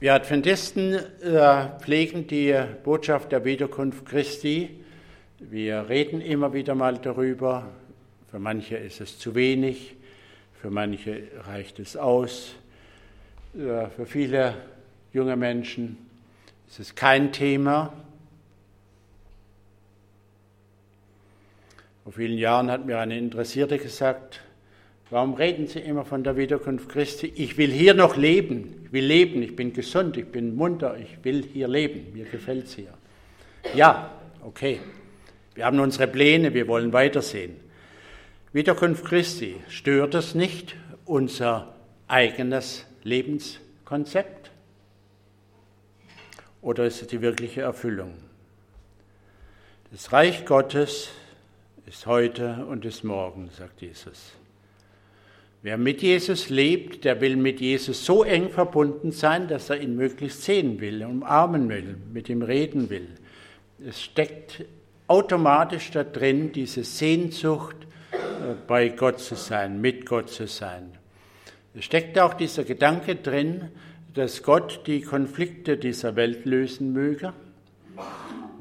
Wir 0.00 0.14
Adventisten 0.14 0.94
äh, 0.94 1.68
pflegen 1.78 2.26
die 2.26 2.54
Botschaft 2.82 3.30
der 3.30 3.44
Wiederkunft 3.44 4.04
Christi. 4.04 4.80
Wir 5.38 5.88
reden 5.88 6.20
immer 6.20 6.52
wieder 6.52 6.74
mal 6.74 6.98
darüber. 6.98 7.68
Für 8.30 8.40
manche 8.40 8.76
ist 8.76 9.00
es 9.00 9.18
zu 9.18 9.36
wenig, 9.36 9.94
für 10.60 10.70
manche 10.70 11.28
reicht 11.46 11.78
es 11.78 11.96
aus. 11.96 12.56
Für 13.56 14.04
viele 14.04 14.54
junge 15.14 15.34
Menschen 15.34 15.96
ist 16.68 16.78
es 16.78 16.94
kein 16.94 17.32
Thema. 17.32 17.90
Vor 22.04 22.12
vielen 22.12 22.36
Jahren 22.36 22.70
hat 22.70 22.84
mir 22.84 22.98
eine 22.98 23.16
Interessierte 23.16 23.78
gesagt, 23.78 24.42
warum 25.08 25.32
reden 25.32 25.68
Sie 25.68 25.78
immer 25.78 26.04
von 26.04 26.22
der 26.22 26.36
Wiederkunft 26.36 26.90
Christi? 26.90 27.32
Ich 27.34 27.56
will 27.56 27.70
hier 27.70 27.94
noch 27.94 28.18
leben. 28.18 28.82
Ich 28.84 28.92
will 28.92 29.06
leben. 29.06 29.40
Ich 29.42 29.56
bin 29.56 29.72
gesund. 29.72 30.18
Ich 30.18 30.26
bin 30.26 30.54
munter. 30.54 30.98
Ich 30.98 31.24
will 31.24 31.42
hier 31.42 31.66
leben. 31.66 32.12
Mir 32.12 32.26
gefällt 32.26 32.66
es 32.66 32.74
hier. 32.74 32.92
Ja, 33.74 34.10
okay. 34.44 34.80
Wir 35.54 35.64
haben 35.64 35.80
unsere 35.80 36.08
Pläne. 36.08 36.52
Wir 36.52 36.68
wollen 36.68 36.92
weitersehen. 36.92 37.56
Wiederkunft 38.52 39.06
Christi, 39.06 39.56
stört 39.70 40.14
es 40.14 40.34
nicht 40.34 40.76
unser 41.06 41.74
eigenes 42.06 42.84
Lebenskonzept? 43.06 44.50
Oder 46.60 46.86
ist 46.86 47.02
es 47.02 47.08
die 47.08 47.22
wirkliche 47.22 47.62
Erfüllung? 47.62 48.14
Das 49.92 50.12
Reich 50.12 50.44
Gottes 50.44 51.10
ist 51.86 52.06
heute 52.06 52.66
und 52.68 52.84
ist 52.84 53.04
morgen, 53.04 53.48
sagt 53.56 53.80
Jesus. 53.80 54.32
Wer 55.62 55.78
mit 55.78 56.02
Jesus 56.02 56.50
lebt, 56.50 57.04
der 57.04 57.20
will 57.20 57.36
mit 57.36 57.60
Jesus 57.60 58.04
so 58.04 58.24
eng 58.24 58.50
verbunden 58.50 59.12
sein, 59.12 59.46
dass 59.46 59.70
er 59.70 59.80
ihn 59.80 59.96
möglichst 59.96 60.42
sehen 60.42 60.80
will, 60.80 61.04
umarmen 61.04 61.68
will, 61.68 61.96
mit 62.12 62.28
ihm 62.28 62.42
reden 62.42 62.90
will. 62.90 63.08
Es 63.86 64.02
steckt 64.02 64.64
automatisch 65.06 65.92
da 65.92 66.02
drin 66.02 66.50
diese 66.52 66.82
Sehnsucht, 66.82 67.76
äh, 68.12 68.54
bei 68.66 68.88
Gott 68.88 69.20
zu 69.20 69.36
sein, 69.36 69.80
mit 69.80 70.06
Gott 70.06 70.28
zu 70.28 70.46
sein. 70.46 70.95
Es 71.78 71.84
steckt 71.84 72.18
auch 72.18 72.32
dieser 72.32 72.64
Gedanke 72.64 73.16
drin, 73.16 73.68
dass 74.14 74.42
Gott 74.42 74.86
die 74.86 75.02
Konflikte 75.02 75.76
dieser 75.76 76.16
Welt 76.16 76.46
lösen 76.46 76.94
möge. 76.94 77.34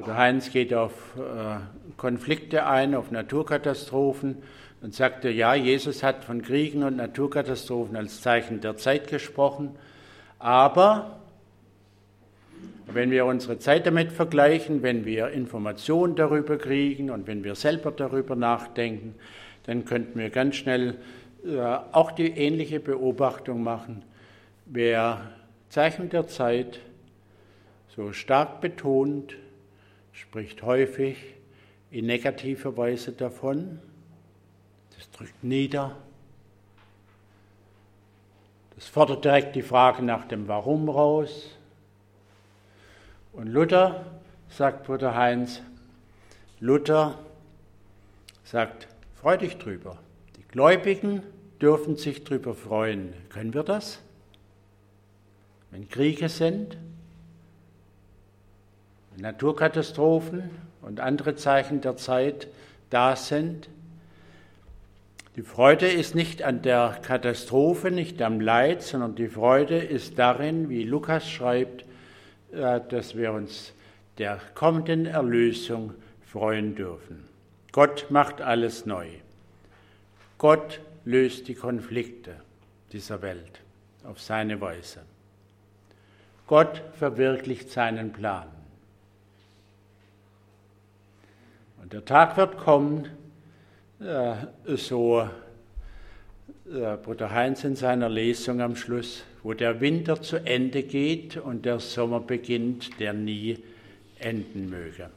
Der 0.06 0.18
Heinz 0.18 0.52
geht 0.52 0.74
auf 0.74 0.92
äh, 1.16 1.62
Konflikte 1.96 2.66
ein, 2.66 2.94
auf 2.94 3.12
Naturkatastrophen 3.12 4.40
und 4.82 4.94
sagte, 4.94 5.30
ja, 5.30 5.56
Jesus 5.56 6.04
hat 6.04 6.26
von 6.26 6.42
Kriegen 6.42 6.84
und 6.84 6.98
Naturkatastrophen 6.98 7.96
als 7.96 8.20
Zeichen 8.20 8.60
der 8.60 8.76
Zeit 8.76 9.08
gesprochen, 9.08 9.78
aber 10.38 11.22
wenn 12.88 13.12
wir 13.12 13.26
unsere 13.26 13.60
Zeit 13.60 13.88
damit 13.88 14.12
vergleichen, 14.12 14.84
wenn 14.84 15.06
wir 15.06 15.30
Informationen 15.30 16.18
darüber 16.18 16.58
kriegen 16.58 17.10
und 17.10 17.28
wenn 17.28 17.46
wir 17.46 17.56
selber 17.56 17.92
darüber 17.92 18.36
nachdenken, 18.36 19.16
dann 19.68 19.86
könnten 19.86 20.20
wir 20.20 20.30
ganz 20.30 20.58
schnell 20.58 20.98
auch 21.92 22.12
die 22.12 22.30
ähnliche 22.30 22.80
Beobachtung 22.80 23.64
machen. 23.64 24.04
Wer 24.66 25.32
Zeichen 25.70 26.10
der 26.10 26.28
Zeit 26.28 26.80
so 27.96 28.12
stark 28.14 28.62
betont, 28.62 29.36
spricht 30.12 30.64
häufig 30.64 31.18
in 31.92 32.08
negativer 32.08 32.76
Weise 32.76 33.12
davon. 33.12 33.80
Das 34.98 35.10
drückt 35.12 35.44
nieder. 35.44 35.96
Das 38.76 38.88
fordert 38.88 39.24
direkt 39.24 39.56
die 39.56 39.62
Frage 39.62 40.04
nach 40.04 40.26
dem 40.26 40.48
Warum 40.48 40.90
raus. 40.90 41.50
Und 43.34 43.48
Luther, 43.48 44.06
sagt 44.50 44.86
Bruder 44.86 45.16
Heinz, 45.16 45.62
Luther 46.60 47.20
sagt, 48.44 48.88
freu 49.16 49.38
dich 49.38 49.58
drüber. 49.58 49.98
Die 50.38 50.44
Gläubigen 50.48 51.22
dürfen 51.62 51.96
sich 51.96 52.24
drüber 52.24 52.54
freuen. 52.54 53.14
Können 53.30 53.54
wir 53.54 53.64
das? 53.64 54.00
Wenn 55.72 55.90
Kriege 55.90 56.30
sind, 56.30 56.78
wenn 59.14 59.22
Naturkatastrophen 59.22 60.50
und 60.82 61.00
andere 61.00 61.36
Zeichen 61.36 61.82
der 61.82 61.98
Zeit 61.98 62.48
da 62.90 63.16
sind. 63.16 63.70
Die 65.36 65.42
Freude 65.42 65.88
ist 65.88 66.16
nicht 66.16 66.44
an 66.44 66.62
der 66.62 67.00
Katastrophe, 67.02 67.92
nicht 67.92 68.22
am 68.22 68.40
Leid, 68.40 68.84
sondern 68.84 69.16
die 69.16 69.28
Freude 69.28 69.78
ist 69.78 70.18
darin, 70.18 70.70
wie 70.70 70.84
Lukas 70.84 71.30
schreibt, 71.30 71.84
äh, 72.54 72.80
dass 72.88 73.18
wir 73.18 73.34
uns 73.34 73.74
der 74.18 74.40
kommenden 74.54 75.06
Erlösung 75.06 75.94
freuen 76.26 76.76
dürfen. 76.76 77.26
Gott 77.74 78.06
macht 78.10 78.42
alles 78.42 78.86
neu. 78.86 79.08
Gott 80.38 80.80
löst 81.06 81.48
die 81.48 81.56
Konflikte 81.56 82.36
dieser 82.92 83.22
Welt 83.22 83.62
auf 84.04 84.20
seine 84.20 84.60
Weise. 84.60 85.02
Gott 86.48 86.82
verwirklicht 86.98 87.72
seinen 87.72 88.12
Plan. 88.12 88.48
Und 91.82 91.94
der 91.94 92.06
Tag 92.06 92.38
wird 92.38 92.58
kommen, 92.58 93.08
äh, 94.00 94.36
so 94.76 95.28
äh, 96.66 96.98
Bruder 96.98 97.32
Heinz 97.32 97.64
in 97.64 97.76
seiner 97.76 98.10
Lesung 98.10 98.62
am 98.62 98.76
Schluss, 98.76 99.24
wo 99.44 99.54
der 99.54 99.82
Winter 99.82 100.22
zu 100.22 100.38
Ende 100.38 100.84
geht 100.84 101.38
und 101.38 101.66
der 101.66 101.80
Sommer 101.80 102.20
beginnt, 102.20 103.00
der 103.00 103.14
nie 103.14 103.64
enden 104.20 104.70
möge. 104.70 105.10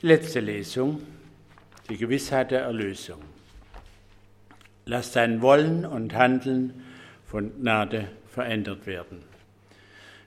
Letzte 0.00 0.40
Lesung, 0.40 1.00
die 1.88 1.96
Gewissheit 1.96 2.50
der 2.50 2.62
Erlösung. 2.62 3.22
Lass 4.84 5.12
dein 5.12 5.42
Wollen 5.42 5.84
und 5.84 6.14
Handeln 6.14 6.82
von 7.26 7.52
Gnade 7.60 8.08
verändert 8.28 8.86
werden. 8.86 9.22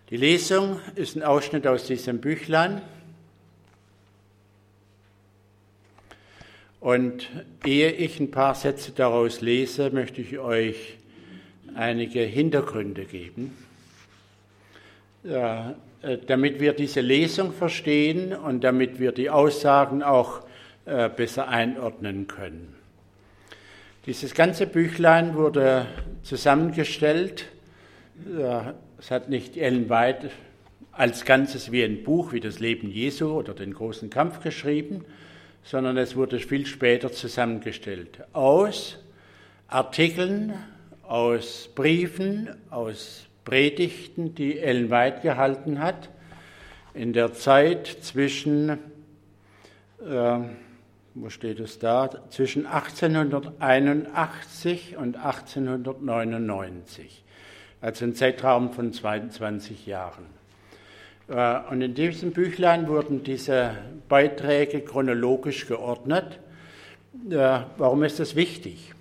Die 0.09 0.17
Lesung 0.17 0.79
ist 0.95 1.15
ein 1.15 1.23
Ausschnitt 1.23 1.65
aus 1.65 1.87
diesem 1.87 2.19
Büchlein. 2.19 2.81
Und 6.79 7.27
ehe 7.65 7.91
ich 7.91 8.19
ein 8.19 8.29
paar 8.29 8.53
Sätze 8.53 8.91
daraus 8.91 9.41
lese, 9.41 9.89
möchte 9.89 10.21
ich 10.21 10.37
euch 10.37 10.97
einige 11.73 12.21
Hintergründe 12.21 13.05
geben, 13.05 13.57
äh, 15.23 15.73
damit 16.27 16.59
wir 16.59 16.73
diese 16.73 17.01
Lesung 17.01 17.51
verstehen 17.51 18.33
und 18.33 18.63
damit 18.63 18.99
wir 18.99 19.11
die 19.11 19.31
Aussagen 19.31 20.03
auch 20.03 20.41
äh, 20.85 21.09
besser 21.09 21.47
einordnen 21.47 22.27
können. 22.27 22.74
Dieses 24.05 24.35
ganze 24.35 24.67
Büchlein 24.67 25.33
wurde 25.33 25.87
zusammengestellt. 26.21 27.45
Es 28.99 29.09
hat 29.09 29.29
nicht 29.29 29.57
Ellen 29.57 29.89
White 29.89 30.29
als 30.91 31.25
Ganzes 31.25 31.71
wie 31.71 31.83
ein 31.83 32.03
Buch 32.03 32.31
wie 32.31 32.39
das 32.39 32.59
Leben 32.59 32.91
Jesu 32.91 33.31
oder 33.31 33.55
den 33.55 33.73
großen 33.73 34.11
Kampf 34.11 34.41
geschrieben, 34.41 35.05
sondern 35.63 35.97
es 35.97 36.15
wurde 36.15 36.37
viel 36.37 36.67
später 36.67 37.11
zusammengestellt 37.11 38.19
aus 38.33 38.99
Artikeln, 39.69 40.53
aus 41.01 41.71
Briefen, 41.73 42.49
aus 42.69 43.25
Predigten, 43.43 44.35
die 44.35 44.59
Ellen 44.59 44.91
White 44.91 45.21
gehalten 45.23 45.79
hat, 45.79 46.09
in 46.93 47.11
der 47.11 47.33
Zeit 47.33 47.87
zwischen 48.01 48.69
äh, 50.07 50.39
wo 51.15 51.29
steht 51.29 51.59
es 51.61 51.79
da, 51.79 52.09
zwischen 52.29 52.67
1881 52.67 54.97
und 54.97 55.15
1899, 55.15 57.23
also 57.79 58.05
ein 58.05 58.15
Zeitraum 58.15 58.73
von 58.73 58.91
22 58.91 59.87
Jahren. 59.87 60.25
Äh, 61.29 61.59
und 61.71 61.81
in 61.81 61.95
diesem 61.95 62.33
Büchlein 62.33 62.89
wurden 62.89 63.23
diese 63.23 63.77
Beiträge 64.09 64.81
chronologisch 64.81 65.67
geordnet. 65.67 66.41
Äh, 67.29 67.59
warum 67.77 68.03
ist 68.03 68.19
das 68.19 68.35
wichtig? 68.35 68.91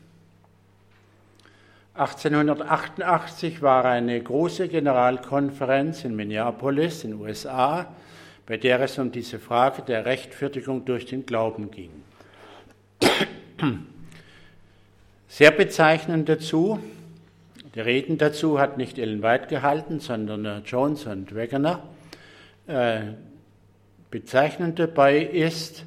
1888 1.95 3.61
war 3.61 3.85
eine 3.85 4.21
große 4.21 4.69
Generalkonferenz 4.69 6.05
in 6.05 6.15
Minneapolis 6.17 7.05
in 7.05 7.11
den 7.11 7.21
USA, 7.21 7.87
bei 8.47 8.57
der 8.57 8.81
es 8.81 8.99
um 8.99 9.11
diese 9.11 9.39
Frage 9.39 9.83
der 9.83 10.05
Rechtfertigung 10.05 10.85
durch 10.85 11.07
den 11.07 11.25
Glauben 11.27 11.71
ging. 11.71 11.91
Sehr 15.29 15.51
bezeichnend 15.51 16.29
dazu, 16.29 16.79
die 17.75 17.81
Reden 17.81 18.19
dazu 18.19 18.61
hat 18.61 18.79
nicht 18.79 18.99
Ellen 18.99 19.23
White 19.23 19.49
gehalten, 19.49 19.99
sondern 19.99 20.45
äh, 20.45 20.59
Jones 20.59 21.07
und 21.07 21.35
Wegener. 21.35 21.83
Äh, 22.69 23.01
bezeichnend 24.11 24.79
dabei 24.79 25.19
ist, 25.19 25.85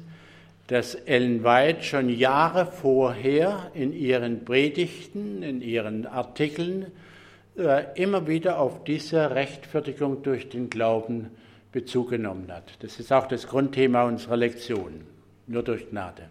dass 0.66 0.94
Ellen 0.94 1.44
White 1.44 1.82
schon 1.82 2.10
Jahre 2.10 2.66
vorher 2.66 3.70
in 3.72 3.94
ihren 3.94 4.44
Predigten, 4.44 5.42
in 5.42 5.62
ihren 5.62 6.04
Artikeln 6.04 6.92
äh, 7.56 7.84
immer 7.94 8.26
wieder 8.26 8.58
auf 8.58 8.84
diese 8.84 9.30
Rechtfertigung 9.30 10.22
durch 10.22 10.50
den 10.50 10.68
Glauben 10.68 11.30
Bezug 11.80 12.10
genommen 12.10 12.50
hat. 12.50 12.64
Das 12.80 12.98
ist 12.98 13.12
auch 13.12 13.26
das 13.26 13.46
Grundthema 13.46 14.02
unserer 14.04 14.36
Lektion, 14.36 15.06
nur 15.46 15.62
durch 15.62 15.88
Gnade 15.90 16.28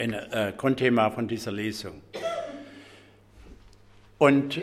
ein 0.00 0.14
äh, 0.14 0.52
Grundthema 0.56 1.10
von 1.10 1.28
dieser 1.28 1.52
Lesung. 1.52 2.00
Und 4.18 4.60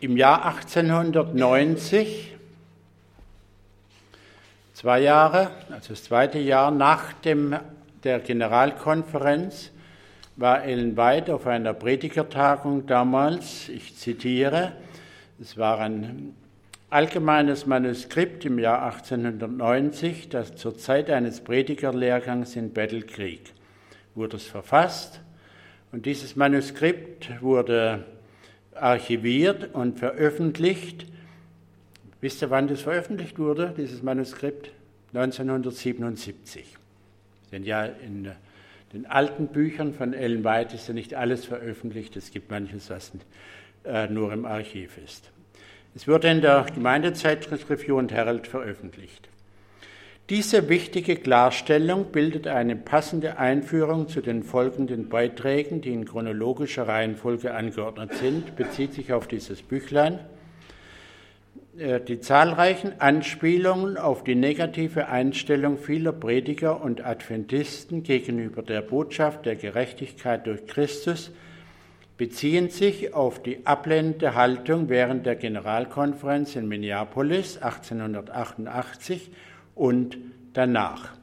im 0.00 0.16
Jahr 0.16 0.46
1890, 0.46 2.36
zwei 4.72 5.00
Jahre, 5.00 5.50
also 5.70 5.88
das 5.90 6.04
zweite 6.04 6.38
Jahr 6.38 6.70
nach 6.70 7.12
dem, 7.14 7.56
der 8.04 8.20
Generalkonferenz, 8.20 9.72
war 10.36 10.62
Ellen 10.62 10.96
White 10.96 11.34
auf 11.34 11.48
einer 11.48 11.74
Predigertagung 11.74 12.86
damals, 12.86 13.68
ich 13.68 13.96
zitiere, 13.96 14.72
es 15.40 15.58
war 15.58 15.80
ein 15.80 16.36
allgemeines 16.90 17.66
Manuskript 17.66 18.44
im 18.44 18.58
Jahr 18.58 18.82
1890, 18.82 20.28
das 20.28 20.56
zur 20.56 20.76
Zeit 20.76 21.08
eines 21.08 21.40
Predigerlehrgangs 21.40 22.56
in 22.56 22.74
Creek 22.74 23.52
wurde 24.14 24.36
es 24.36 24.46
verfasst 24.46 25.20
und 25.92 26.04
dieses 26.04 26.36
Manuskript 26.36 27.40
wurde 27.40 28.04
archiviert 28.74 29.72
und 29.74 29.98
veröffentlicht. 29.98 31.06
Wisst 32.20 32.42
ihr, 32.42 32.50
wann 32.50 32.68
das 32.68 32.82
veröffentlicht 32.82 33.38
wurde, 33.38 33.72
dieses 33.76 34.02
Manuskript? 34.02 34.72
1977. 35.14 36.76
Denn 37.50 37.64
ja 37.64 37.84
in 37.84 38.30
den 38.92 39.06
alten 39.06 39.48
Büchern 39.48 39.94
von 39.94 40.12
Ellen 40.12 40.44
White 40.44 40.74
ist 40.74 40.88
ja 40.88 40.94
nicht 40.94 41.14
alles 41.14 41.44
veröffentlicht, 41.44 42.16
es 42.16 42.30
gibt 42.30 42.50
manches, 42.50 42.90
was 42.90 43.12
äh, 43.84 44.08
nur 44.08 44.32
im 44.32 44.44
Archiv 44.44 44.98
ist. 44.98 45.30
Es 45.94 46.06
wurde 46.06 46.28
in 46.28 46.40
der 46.40 46.66
Gemeindezeitschrift 46.72 47.68
Review 47.68 47.98
und 47.98 48.12
Herald 48.12 48.46
veröffentlicht. 48.46 49.28
Diese 50.28 50.68
wichtige 50.68 51.16
Klarstellung 51.16 52.12
bildet 52.12 52.46
eine 52.46 52.76
passende 52.76 53.38
Einführung 53.38 54.06
zu 54.06 54.20
den 54.20 54.44
folgenden 54.44 55.08
Beiträgen, 55.08 55.80
die 55.80 55.92
in 55.92 56.04
chronologischer 56.04 56.86
Reihenfolge 56.86 57.52
angeordnet 57.52 58.14
sind, 58.14 58.54
bezieht 58.54 58.94
sich 58.94 59.12
auf 59.12 59.26
dieses 59.26 59.62
Büchlein. 59.62 60.20
Äh, 61.76 62.00
die 62.00 62.20
zahlreichen 62.20 63.00
Anspielungen 63.00 63.96
auf 63.96 64.22
die 64.22 64.36
negative 64.36 65.08
Einstellung 65.08 65.78
vieler 65.78 66.12
Prediger 66.12 66.80
und 66.80 67.04
Adventisten 67.04 68.04
gegenüber 68.04 68.62
der 68.62 68.82
Botschaft 68.82 69.46
der 69.46 69.56
Gerechtigkeit 69.56 70.46
durch 70.46 70.64
Christus 70.68 71.32
beziehen 72.20 72.68
sich 72.68 73.14
auf 73.14 73.42
die 73.42 73.64
ablehnende 73.64 74.34
Haltung 74.34 74.90
während 74.90 75.24
der 75.24 75.36
Generalkonferenz 75.36 76.54
in 76.54 76.68
Minneapolis 76.68 77.56
1888 77.56 79.30
und 79.74 80.18
danach. 80.52 81.14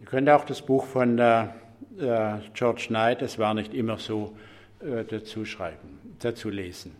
Ihr 0.00 0.06
könnt 0.06 0.28
auch 0.28 0.44
das 0.44 0.62
Buch 0.62 0.86
von 0.86 1.20
äh, 1.20 1.46
George 2.52 2.86
Knight, 2.88 3.22
es 3.22 3.38
war 3.38 3.54
nicht 3.54 3.72
immer 3.74 3.98
so, 3.98 4.34
äh, 4.80 5.04
dazu 5.04 5.44
schreiben, 5.44 6.16
dazu 6.18 6.50
lesen. 6.50 6.96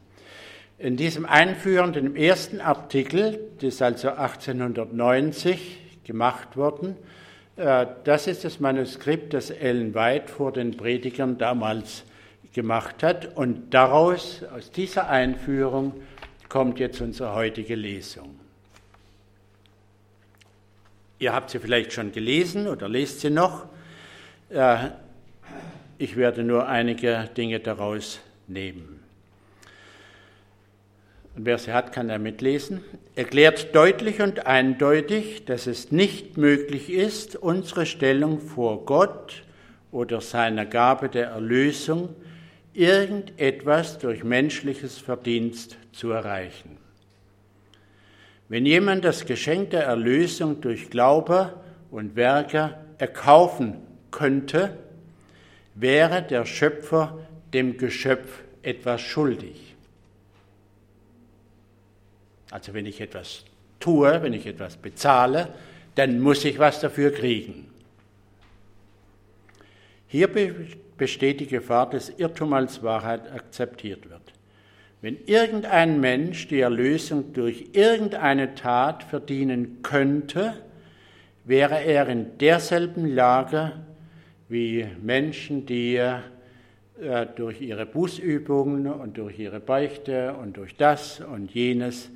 In 0.79 0.97
diesem 0.97 1.27
einführenden 1.27 2.14
ersten 2.14 2.61
Artikel, 2.61 3.41
das 3.57 3.75
ist 3.75 3.83
also 3.83 4.11
1890 4.11 6.05
gemacht 6.05 6.57
worden, 6.57 6.91
äh, 6.91 7.24
das 7.57 8.27
ist 8.27 8.45
das 8.45 8.59
Manuskript, 8.59 9.33
das 9.33 9.51
Ellen 9.51 9.95
White 9.95 10.33
vor 10.33 10.53
den 10.53 10.77
Predigern 10.77 11.39
damals 11.39 12.05
gemacht 12.53 13.03
hat. 13.03 13.37
Und 13.37 13.73
daraus, 13.73 14.43
aus 14.45 14.71
dieser 14.71 15.09
Einführung, 15.09 15.93
kommt 16.49 16.79
jetzt 16.79 17.01
unsere 17.01 17.35
heutige 17.35 17.75
Lesung. 17.75 18.39
Ihr 21.19 21.33
habt 21.33 21.51
sie 21.51 21.59
vielleicht 21.59 21.93
schon 21.93 22.13
gelesen 22.13 22.67
oder 22.67 22.89
lest 22.89 23.21
sie 23.21 23.31
noch. 23.31 23.67
Äh, 24.51 24.91
ich 25.97 26.17
werde 26.17 26.43
nur 26.43 26.69
einige 26.69 27.31
Dinge 27.37 27.61
daraus 27.61 28.21
nehmen. 28.47 28.94
Und 31.37 31.47
wer 31.47 31.59
sie 31.59 31.72
hat, 31.72 31.93
kann 31.93 32.11
er 32.11 32.18
mitlesen. 32.18 32.82
Erklärt 33.16 33.74
deutlich 33.74 34.20
und 34.20 34.47
eindeutig, 34.47 35.45
dass 35.45 35.66
es 35.66 35.91
nicht 35.91 36.37
möglich 36.37 36.91
ist, 36.91 37.35
unsere 37.37 37.87
Stellung 37.87 38.41
vor 38.41 38.85
Gott 38.85 39.43
oder 39.91 40.20
seiner 40.20 40.64
Gabe 40.64 41.09
der 41.09 41.28
Erlösung 41.28 42.11
irgendetwas 42.72 43.99
durch 43.99 44.24
menschliches 44.24 44.99
Verdienst 44.99 45.76
zu 45.93 46.11
erreichen. 46.11 46.76
Wenn 48.49 48.66
jemand 48.66 49.05
das 49.05 49.24
Geschenk 49.24 49.70
der 49.70 49.85
Erlösung 49.85 50.61
durch 50.61 50.91
Glaube 50.91 51.55
und 51.91 52.14
Werke 52.14 52.76
erkaufen 52.99 53.78
könnte, 54.11 54.76
wäre 55.74 56.22
der 56.22 56.45
Schöpfer 56.47 57.18
dem 57.53 57.76
Geschöpf 57.78 58.43
etwas 58.62 59.01
schuldig. 59.01 59.74
Also 62.55 62.73
wenn 62.73 62.87
ich 62.87 63.01
etwas 63.01 63.43
tue, 63.81 64.23
wenn 64.23 64.33
ich 64.33 64.47
etwas 64.47 64.77
bezahle, 64.77 65.49
dann 65.97 66.21
muss 66.21 66.45
ich 66.45 66.57
was 66.57 66.79
dafür 66.79 67.11
kriegen. 67.11 67.67
Hier 70.07 70.31
besteht 70.97 71.41
die 71.41 71.49
Gefahr, 71.49 71.91
dass 71.91 72.11
Irrtum 72.11 72.53
als 72.53 72.81
Wahrheit 72.85 73.29
akzeptiert 73.33 74.09
wird. 74.09 74.23
Wenn 75.03 75.17
irgendein 75.27 76.01
Mensch 76.01 76.47
die 76.47 76.61
Erlösung 76.61 77.33
durch 77.33 77.71
irgendeine 77.73 78.55
Tat 78.55 79.03
verdienen 79.03 79.83
könnte, 79.83 80.55
wäre 81.43 81.83
er 81.83 82.07
in 82.07 82.39
derselben 82.39 83.13
Lage 83.17 83.73
wie 84.49 84.87
Menschen, 85.03 85.67
die 85.67 85.97
äh, 85.97 86.21
durch 87.35 87.61
ihre 87.61 87.85
Bußübungen 87.85 88.87
und 88.87 89.19
durch 89.19 89.41
ihre 89.41 89.59
Beichte 89.59 90.35
und 90.35 90.57
durch 90.57 90.77
das 90.77 91.19
und 91.19 91.53
jenes 91.53 92.11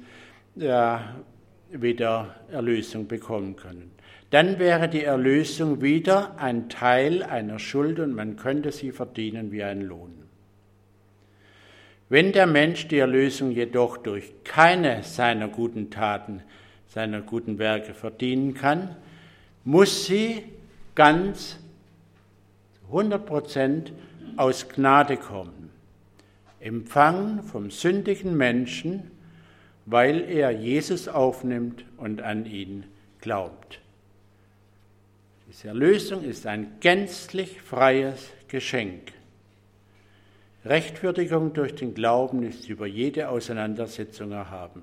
wieder 0.58 2.34
Erlösung 2.50 3.06
bekommen 3.06 3.56
können. 3.56 3.92
Dann 4.30 4.58
wäre 4.58 4.88
die 4.88 5.04
Erlösung 5.04 5.80
wieder 5.80 6.38
ein 6.38 6.68
Teil 6.68 7.22
einer 7.22 7.58
Schuld 7.58 7.98
und 7.98 8.14
man 8.14 8.36
könnte 8.36 8.72
sie 8.72 8.92
verdienen 8.92 9.52
wie 9.52 9.62
ein 9.62 9.82
Lohn. 9.82 10.12
Wenn 12.10 12.32
der 12.32 12.46
Mensch 12.46 12.88
die 12.88 12.98
Erlösung 12.98 13.50
jedoch 13.50 13.98
durch 13.98 14.32
keine 14.44 15.02
seiner 15.02 15.48
guten 15.48 15.90
Taten, 15.90 16.42
seiner 16.86 17.20
guten 17.20 17.58
Werke 17.58 17.94
verdienen 17.94 18.54
kann, 18.54 18.96
muss 19.64 20.06
sie 20.06 20.42
ganz 20.94 21.58
100 22.86 23.24
Prozent 23.24 23.92
aus 24.36 24.68
Gnade 24.68 25.18
kommen. 25.18 25.70
Empfangen 26.60 27.42
vom 27.42 27.70
sündigen 27.70 28.36
Menschen 28.36 29.10
weil 29.90 30.20
er 30.28 30.50
Jesus 30.50 31.08
aufnimmt 31.08 31.82
und 31.96 32.20
an 32.20 32.44
ihn 32.44 32.84
glaubt. 33.22 33.80
Diese 35.48 35.68
Erlösung 35.68 36.24
ist 36.24 36.46
ein 36.46 36.78
gänzlich 36.80 37.62
freies 37.62 38.28
Geschenk. 38.48 39.12
Rechtfertigung 40.66 41.54
durch 41.54 41.74
den 41.74 41.94
Glauben 41.94 42.42
ist 42.42 42.68
über 42.68 42.86
jede 42.86 43.30
Auseinandersetzung 43.30 44.32
erhaben. 44.32 44.82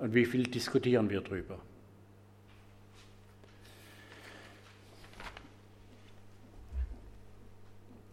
Und 0.00 0.12
wie 0.12 0.24
viel 0.24 0.42
diskutieren 0.42 1.08
wir 1.08 1.20
darüber? 1.20 1.60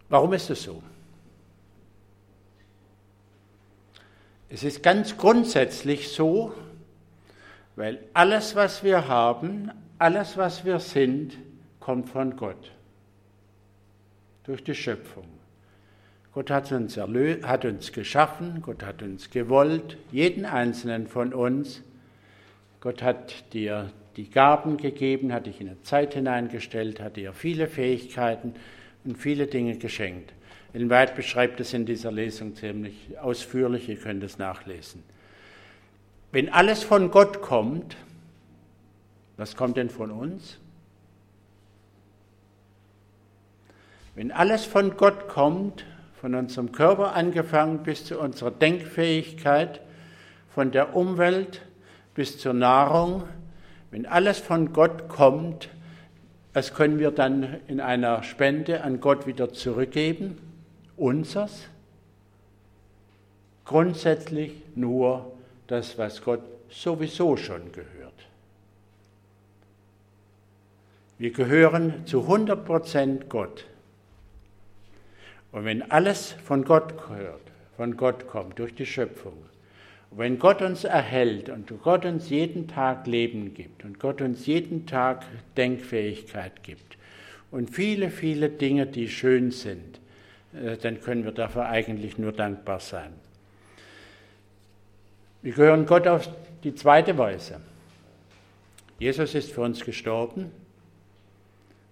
Warum 0.07 0.33
ist 0.33 0.51
es 0.51 0.61
so? 0.61 0.83
Es 4.53 4.63
ist 4.65 4.83
ganz 4.83 5.15
grundsätzlich 5.15 6.09
so, 6.09 6.53
weil 7.77 7.99
alles, 8.13 8.53
was 8.55 8.83
wir 8.83 9.07
haben, 9.07 9.71
alles, 9.97 10.35
was 10.35 10.65
wir 10.65 10.79
sind, 10.79 11.37
kommt 11.79 12.09
von 12.09 12.35
Gott. 12.35 12.71
Durch 14.43 14.61
die 14.61 14.75
Schöpfung. 14.75 15.27
Gott 16.33 16.49
hat 16.49 16.71
uns, 16.73 16.97
hat 16.97 17.65
uns 17.65 17.93
geschaffen, 17.93 18.61
Gott 18.61 18.83
hat 18.83 19.01
uns 19.01 19.29
gewollt, 19.29 19.97
jeden 20.11 20.45
einzelnen 20.45 21.07
von 21.07 21.33
uns. 21.33 21.81
Gott 22.81 23.01
hat 23.01 23.53
dir 23.53 23.89
die 24.17 24.29
Gaben 24.29 24.75
gegeben, 24.75 25.31
hat 25.31 25.45
dich 25.45 25.61
in 25.61 25.67
eine 25.69 25.81
Zeit 25.83 26.13
hineingestellt, 26.13 26.99
hat 26.99 27.15
dir 27.15 27.31
viele 27.31 27.67
Fähigkeiten 27.67 28.55
und 29.05 29.17
viele 29.17 29.47
Dinge 29.47 29.77
geschenkt. 29.77 30.33
Ellen 30.73 30.89
White 30.89 31.13
beschreibt 31.15 31.59
es 31.59 31.73
in 31.73 31.85
dieser 31.85 32.11
Lesung 32.11 32.55
ziemlich 32.55 33.19
ausführlich, 33.19 33.89
ihr 33.89 33.97
könnt 33.97 34.23
es 34.23 34.37
nachlesen. 34.37 35.03
Wenn 36.31 36.47
alles 36.49 36.83
von 36.83 37.11
Gott 37.11 37.41
kommt, 37.41 37.97
was 39.35 39.55
kommt 39.55 39.75
denn 39.75 39.89
von 39.89 40.11
uns? 40.11 40.59
Wenn 44.15 44.31
alles 44.31 44.65
von 44.65 44.95
Gott 44.95 45.27
kommt, 45.27 45.85
von 46.21 46.35
unserem 46.35 46.71
Körper 46.71 47.15
angefangen 47.15 47.83
bis 47.83 48.05
zu 48.05 48.19
unserer 48.19 48.51
Denkfähigkeit, 48.51 49.81
von 50.53 50.71
der 50.71 50.95
Umwelt 50.95 51.61
bis 52.13 52.37
zur 52.37 52.53
Nahrung, 52.53 53.23
wenn 53.89 54.05
alles 54.05 54.39
von 54.39 54.71
Gott 54.71 55.09
kommt, 55.09 55.69
was 56.53 56.73
können 56.73 56.99
wir 56.99 57.11
dann 57.11 57.57
in 57.67 57.81
einer 57.81 58.23
Spende 58.23 58.83
an 58.83 59.01
Gott 59.01 59.25
wieder 59.27 59.53
zurückgeben? 59.53 60.37
Unsers? 61.01 61.67
Grundsätzlich 63.65 64.53
nur 64.75 65.33
das, 65.65 65.97
was 65.97 66.21
Gott 66.21 66.41
sowieso 66.69 67.35
schon 67.37 67.71
gehört. 67.71 68.27
Wir 71.17 71.31
gehören 71.31 72.05
zu 72.05 72.21
100 72.21 72.65
Prozent 72.65 73.29
Gott. 73.29 73.65
Und 75.51 75.65
wenn 75.65 75.89
alles 75.91 76.33
von 76.43 76.63
Gott 76.65 76.95
gehört, 76.97 77.41
von 77.77 77.97
Gott 77.97 78.27
kommt, 78.27 78.59
durch 78.59 78.75
die 78.75 78.85
Schöpfung, 78.85 79.33
wenn 80.11 80.37
Gott 80.37 80.61
uns 80.61 80.83
erhält 80.83 81.49
und 81.49 81.71
Gott 81.81 82.05
uns 82.05 82.29
jeden 82.29 82.67
Tag 82.67 83.07
Leben 83.07 83.55
gibt 83.55 83.83
und 83.85 83.99
Gott 83.99 84.21
uns 84.21 84.45
jeden 84.45 84.85
Tag 84.85 85.25
Denkfähigkeit 85.57 86.61
gibt 86.63 86.97
und 87.49 87.71
viele, 87.71 88.11
viele 88.11 88.49
Dinge, 88.49 88.85
die 88.85 89.07
schön 89.07 89.51
sind, 89.51 90.00
dann 90.53 91.01
können 91.01 91.23
wir 91.23 91.31
dafür 91.31 91.67
eigentlich 91.67 92.17
nur 92.17 92.31
dankbar 92.31 92.79
sein. 92.79 93.13
Wir 95.41 95.53
gehören 95.53 95.85
Gott 95.85 96.07
auf 96.07 96.29
die 96.63 96.75
zweite 96.75 97.17
Weise. 97.17 97.61
Jesus 98.99 99.33
ist 99.33 99.51
für 99.51 99.61
uns 99.61 99.83
gestorben. 99.83 100.51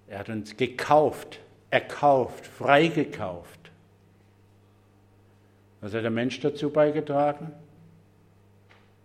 Er 0.08 0.20
hat 0.20 0.30
uns 0.30 0.56
gekauft, 0.58 1.40
erkauft, 1.70 2.46
freigekauft. 2.46 3.72
Was 5.82 5.94
hat 5.94 6.04
der 6.04 6.12
Mensch 6.12 6.40
dazu 6.40 6.70
beigetragen? 6.70 7.52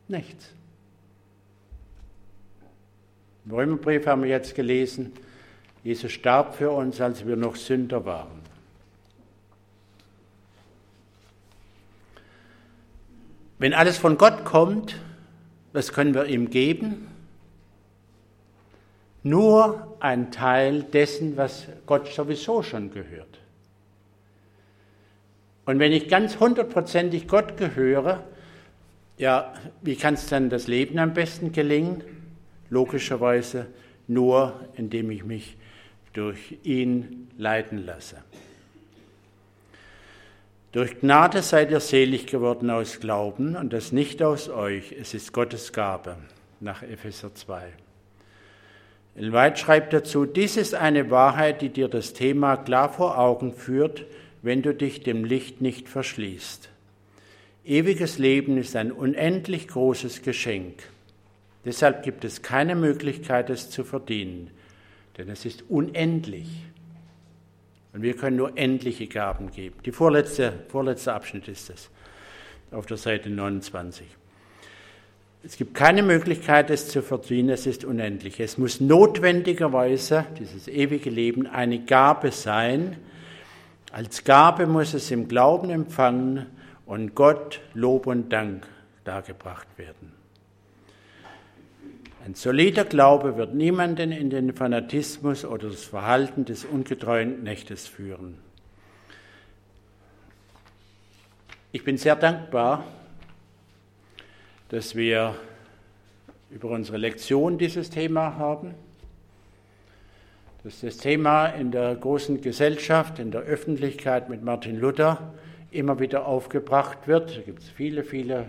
Nichts. 0.09 0.51
Im 3.47 3.53
Römerbrief 3.53 4.07
haben 4.07 4.23
wir 4.23 4.31
jetzt 4.31 4.55
gelesen, 4.55 5.13
Jesus 5.83 6.13
starb 6.13 6.55
für 6.55 6.71
uns, 6.71 7.01
als 7.01 7.27
wir 7.27 7.37
noch 7.37 7.57
Sünder 7.57 8.05
waren. 8.05 8.43
Wenn 13.65 13.73
alles 13.73 13.97
von 13.97 14.19
Gott 14.19 14.45
kommt, 14.45 14.97
was 15.73 15.95
können 15.95 16.12
wir 16.12 16.27
ihm 16.27 16.51
geben? 16.51 17.09
Nur 19.23 19.97
ein 20.01 20.31
Teil 20.31 20.83
dessen, 20.83 21.39
was 21.39 21.69
Gott 21.87 22.09
sowieso 22.09 22.62
schon 22.62 22.91
gehört. 22.91 23.39
Und 25.65 25.79
wenn 25.79 25.93
ich 25.93 26.09
ganz 26.09 26.39
hundertprozentig 26.39 27.27
Gott 27.27 27.57
gehöre, 27.57 28.23
ja, 29.17 29.55
wie 29.81 29.97
kann 29.97 30.12
es 30.12 30.27
dann 30.27 30.51
das 30.51 30.67
Leben 30.67 30.99
am 30.99 31.15
besten 31.15 31.53
gelingen? 31.53 32.05
Logischerweise 32.69 33.69
nur, 34.07 34.61
indem 34.77 35.11
ich 35.11 35.25
mich 35.25 35.57
durch 36.12 36.59
ihn 36.65 37.31
leiten 37.39 37.87
lasse. 37.87 38.17
Durch 40.75 40.99
Gnade 40.99 41.41
seid 41.43 41.70
ihr 41.70 41.79
selig 41.79 42.27
geworden 42.27 42.68
aus 42.68 42.99
Glauben 42.99 43.55
und 43.55 43.72
das 43.72 43.93
nicht 43.93 44.25
aus 44.25 44.49
euch, 44.49 44.91
es 44.91 45.14
ist 45.14 45.33
Gottes 45.33 45.72
Gabe, 45.72 46.16
nach 46.59 46.83
Epheser 46.83 47.33
2. 47.33 47.62
Elweit 49.14 49.57
schreibt 49.57 49.93
dazu, 49.93 50.27
dies 50.27 50.57
ist 50.57 50.75
eine 50.75 51.12
Wahrheit, 51.12 51.62
die 51.62 51.68
dir 51.68 51.87
das 51.87 52.12
Thema 52.12 52.57
klar 52.57 52.93
vor 52.93 53.18
Augen 53.18 53.53
führt, 53.53 54.05
wenn 54.43 54.62
du 54.62 54.75
dich 54.75 55.05
dem 55.05 55.25
Licht 55.25 55.61
nicht 55.61 55.89
verschließt. 55.89 56.68
Ewiges 57.64 58.18
Leben 58.18 58.59
ist 58.59 58.75
ein 58.75 58.91
unendlich 58.91 59.68
großes 59.68 60.22
Geschenk. 60.22 60.83
Deshalb 61.64 62.03
gibt 62.03 62.25
es 62.25 62.43
keine 62.43 62.75
Möglichkeit, 62.75 63.49
es 63.49 63.70
zu 63.70 63.85
verdienen, 63.85 64.51
denn 65.18 65.29
es 65.29 65.45
ist 65.45 65.62
unendlich. 65.68 66.49
Und 67.95 68.03
wir 68.03 68.16
können 68.16 68.36
nur 68.36 68.59
endliche 68.59 69.07
Gaben 69.07 69.51
geben. 69.53 69.76
Die 69.84 69.92
vorletzte, 69.92 70.53
vorletzte 70.68 71.12
Abschnitt 71.12 71.47
ist 71.47 71.70
es, 71.70 71.90
auf 72.72 72.86
der 72.86 72.97
Seite 72.97 73.30
29. 73.30 74.05
Es 75.45 75.57
gibt 75.57 75.74
keine 75.74 76.03
Möglichkeit, 76.03 76.70
es 76.70 76.88
zu 76.88 77.03
verdienen, 77.03 77.51
es 77.51 77.66
ist 77.66 77.84
unendlich. 77.84 78.40
Es 78.40 78.59
muss 78.59 78.80
notwendigerweise, 78.80 80.24
dieses 80.38 80.66
ewige 80.66 81.11
Leben, 81.11 81.47
eine 81.47 81.84
Gabe 81.84 82.32
sein. 82.32 82.97
Als 83.92 84.24
Gabe 84.24 84.66
muss 84.66 84.95
es 84.95 85.11
im 85.11 85.28
Glauben 85.28 85.70
empfangen 85.70 86.47
und 86.86 87.14
Gott 87.14 87.61
Lob 87.74 88.07
und 88.07 88.32
Dank 88.32 88.66
dargebracht 89.05 89.68
werden. 89.76 90.24
Ein 92.25 92.35
solider 92.35 92.87
Glaube 92.87 93.37
wird 93.37 93.55
niemanden 93.55 94.11
in 94.11 94.31
den 94.31 94.55
Fanatismus 94.55 95.45
oder 95.45 95.68
das 95.68 95.85
Verhalten 95.85 96.47
des 96.47 96.64
ungetreuen 96.64 97.41
Knechtes 97.41 97.87
führen. 97.87 98.39
Ich 101.70 101.85
bin 101.85 101.99
sehr 101.99 102.16
dankbar, 102.16 102.87
dass 104.70 104.97
wir 104.97 105.35
über 106.49 106.70
unsere 106.70 106.97
Lektion 106.97 107.59
dieses 107.59 107.91
Thema 107.91 108.39
haben, 108.39 108.72
dass 110.62 110.81
das 110.81 110.97
Thema 110.97 111.49
in 111.49 111.72
der 111.72 111.95
großen 111.95 112.41
Gesellschaft, 112.41 113.18
in 113.18 113.33
der 113.33 113.43
Öffentlichkeit 113.43 114.31
mit 114.31 114.43
Martin 114.43 114.81
Luther 114.81 115.35
immer 115.70 116.01
wieder 116.01 116.25
aufgebracht 116.25 117.07
wird. 117.07 117.37
Da 117.37 117.43
gibt 117.43 117.64
es 117.64 117.68
viele, 117.68 118.03
viele 118.03 118.47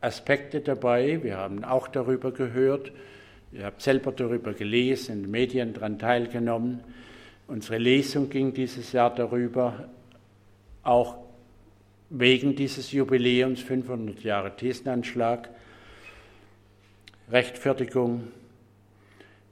Aspekte 0.00 0.60
dabei. 0.60 1.22
Wir 1.22 1.36
haben 1.36 1.64
auch 1.64 1.88
darüber 1.88 2.32
gehört. 2.32 2.92
Ihr 3.52 3.64
habt 3.64 3.82
selber 3.82 4.12
darüber 4.12 4.52
gelesen, 4.52 5.16
in 5.16 5.22
den 5.22 5.30
Medien 5.30 5.72
daran 5.72 5.98
teilgenommen. 5.98 6.80
Unsere 7.46 7.78
Lesung 7.78 8.28
ging 8.28 8.52
dieses 8.52 8.92
Jahr 8.92 9.14
darüber, 9.14 9.88
auch 10.82 11.16
wegen 12.10 12.54
dieses 12.54 12.92
Jubiläums 12.92 13.60
500 13.62 14.22
Jahre 14.22 14.54
Thesenanschlag. 14.54 15.48
Rechtfertigung 17.30 18.28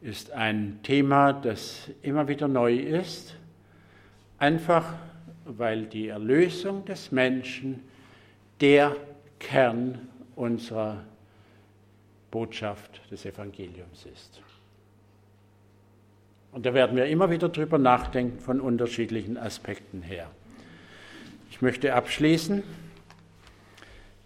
ist 0.00 0.30
ein 0.30 0.78
Thema, 0.82 1.32
das 1.32 1.90
immer 2.02 2.28
wieder 2.28 2.48
neu 2.48 2.76
ist, 2.76 3.34
einfach 4.38 4.94
weil 5.44 5.86
die 5.86 6.08
Erlösung 6.08 6.84
des 6.84 7.12
Menschen 7.12 7.80
der 8.60 8.96
Kern 9.38 10.08
unserer 10.36 11.02
Botschaft 12.30 13.00
des 13.10 13.24
Evangeliums 13.24 14.06
ist. 14.12 14.40
Und 16.52 16.64
da 16.64 16.72
werden 16.72 16.96
wir 16.96 17.06
immer 17.06 17.30
wieder 17.30 17.48
drüber 17.48 17.78
nachdenken 17.78 18.40
von 18.40 18.60
unterschiedlichen 18.60 19.36
Aspekten 19.36 20.02
her. 20.02 20.30
Ich 21.50 21.60
möchte 21.60 21.94
abschließen 21.94 22.62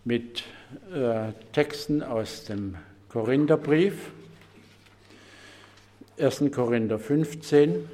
mit 0.04 0.44
äh, 0.92 1.32
Texten 1.52 2.02
aus 2.02 2.44
dem 2.44 2.76
Korintherbrief, 3.08 4.10
1. 6.18 6.44
Korinther 6.52 6.98
15. 6.98 7.88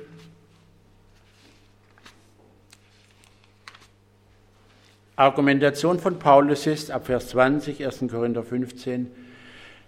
Argumentation 5.16 5.98
von 5.98 6.18
Paulus 6.18 6.66
ist 6.66 6.90
ab 6.90 7.06
Vers 7.06 7.28
20, 7.28 7.84
1. 7.84 8.04
Korinther 8.10 8.42
15. 8.42 9.10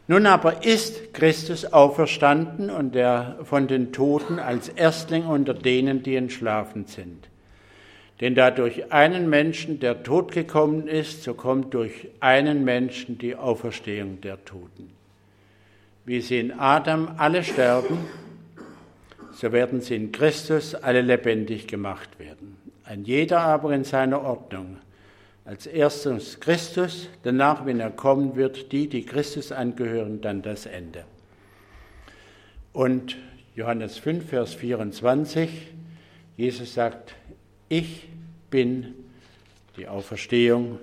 Nun 0.06 0.24
aber 0.24 0.64
ist 0.64 1.12
Christus 1.12 1.66
auferstanden 1.66 2.70
und 2.70 2.96
er 2.96 3.36
von 3.44 3.68
den 3.68 3.92
Toten 3.92 4.38
als 4.38 4.70
Erstling 4.70 5.26
unter 5.26 5.52
denen, 5.52 6.02
die 6.02 6.16
entschlafen 6.16 6.86
sind. 6.86 7.28
Denn 8.22 8.34
da 8.34 8.50
durch 8.50 8.90
einen 8.90 9.28
Menschen 9.28 9.80
der 9.80 10.02
Tod 10.02 10.32
gekommen 10.32 10.88
ist, 10.88 11.22
so 11.24 11.34
kommt 11.34 11.74
durch 11.74 12.08
einen 12.20 12.64
Menschen 12.64 13.18
die 13.18 13.36
Auferstehung 13.36 14.22
der 14.22 14.42
Toten. 14.46 14.90
Wie 16.06 16.22
sie 16.22 16.40
in 16.40 16.58
Adam 16.58 17.10
alle 17.18 17.44
sterben, 17.44 17.98
so 19.32 19.52
werden 19.52 19.82
sie 19.82 19.94
in 19.94 20.10
Christus 20.10 20.74
alle 20.74 21.02
lebendig 21.02 21.68
gemacht 21.68 22.18
werden. 22.18 22.56
Ein 22.84 23.04
jeder 23.04 23.40
aber 23.40 23.74
in 23.74 23.84
seiner 23.84 24.22
Ordnung. 24.22 24.78
Als 25.48 25.66
erstes 25.66 26.40
Christus, 26.40 27.08
danach, 27.22 27.64
wenn 27.64 27.80
er 27.80 27.88
kommen 27.88 28.36
wird, 28.36 28.70
die, 28.70 28.86
die 28.86 29.06
Christus 29.06 29.50
angehören, 29.50 30.20
dann 30.20 30.42
das 30.42 30.66
Ende. 30.66 31.06
Und 32.74 33.16
Johannes 33.56 33.96
5, 33.96 34.28
Vers 34.28 34.52
24, 34.52 35.48
Jesus 36.36 36.74
sagt, 36.74 37.14
ich 37.70 38.10
bin 38.50 38.92
die 39.78 39.88
Auferstehung 39.88 40.80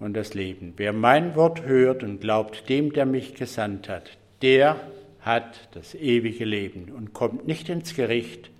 und 0.00 0.14
das 0.14 0.34
Leben. 0.34 0.74
Wer 0.76 0.92
mein 0.92 1.36
Wort 1.36 1.62
hört 1.62 2.02
und 2.02 2.20
glaubt 2.20 2.68
dem, 2.68 2.92
der 2.92 3.06
mich 3.06 3.36
gesandt 3.36 3.88
hat, 3.88 4.18
der 4.42 4.80
hat 5.20 5.68
das 5.70 5.94
ewige 5.94 6.44
Leben 6.44 6.90
und 6.90 7.12
kommt 7.12 7.46
nicht 7.46 7.68
ins 7.68 7.94
Gericht, 7.94 8.50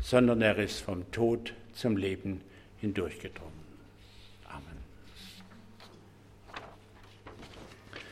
sondern 0.00 0.42
er 0.42 0.58
ist 0.58 0.80
vom 0.80 1.08
Tod 1.12 1.54
zum 1.74 1.96
Leben 1.96 2.40
hindurchgedrungen. 2.80 3.53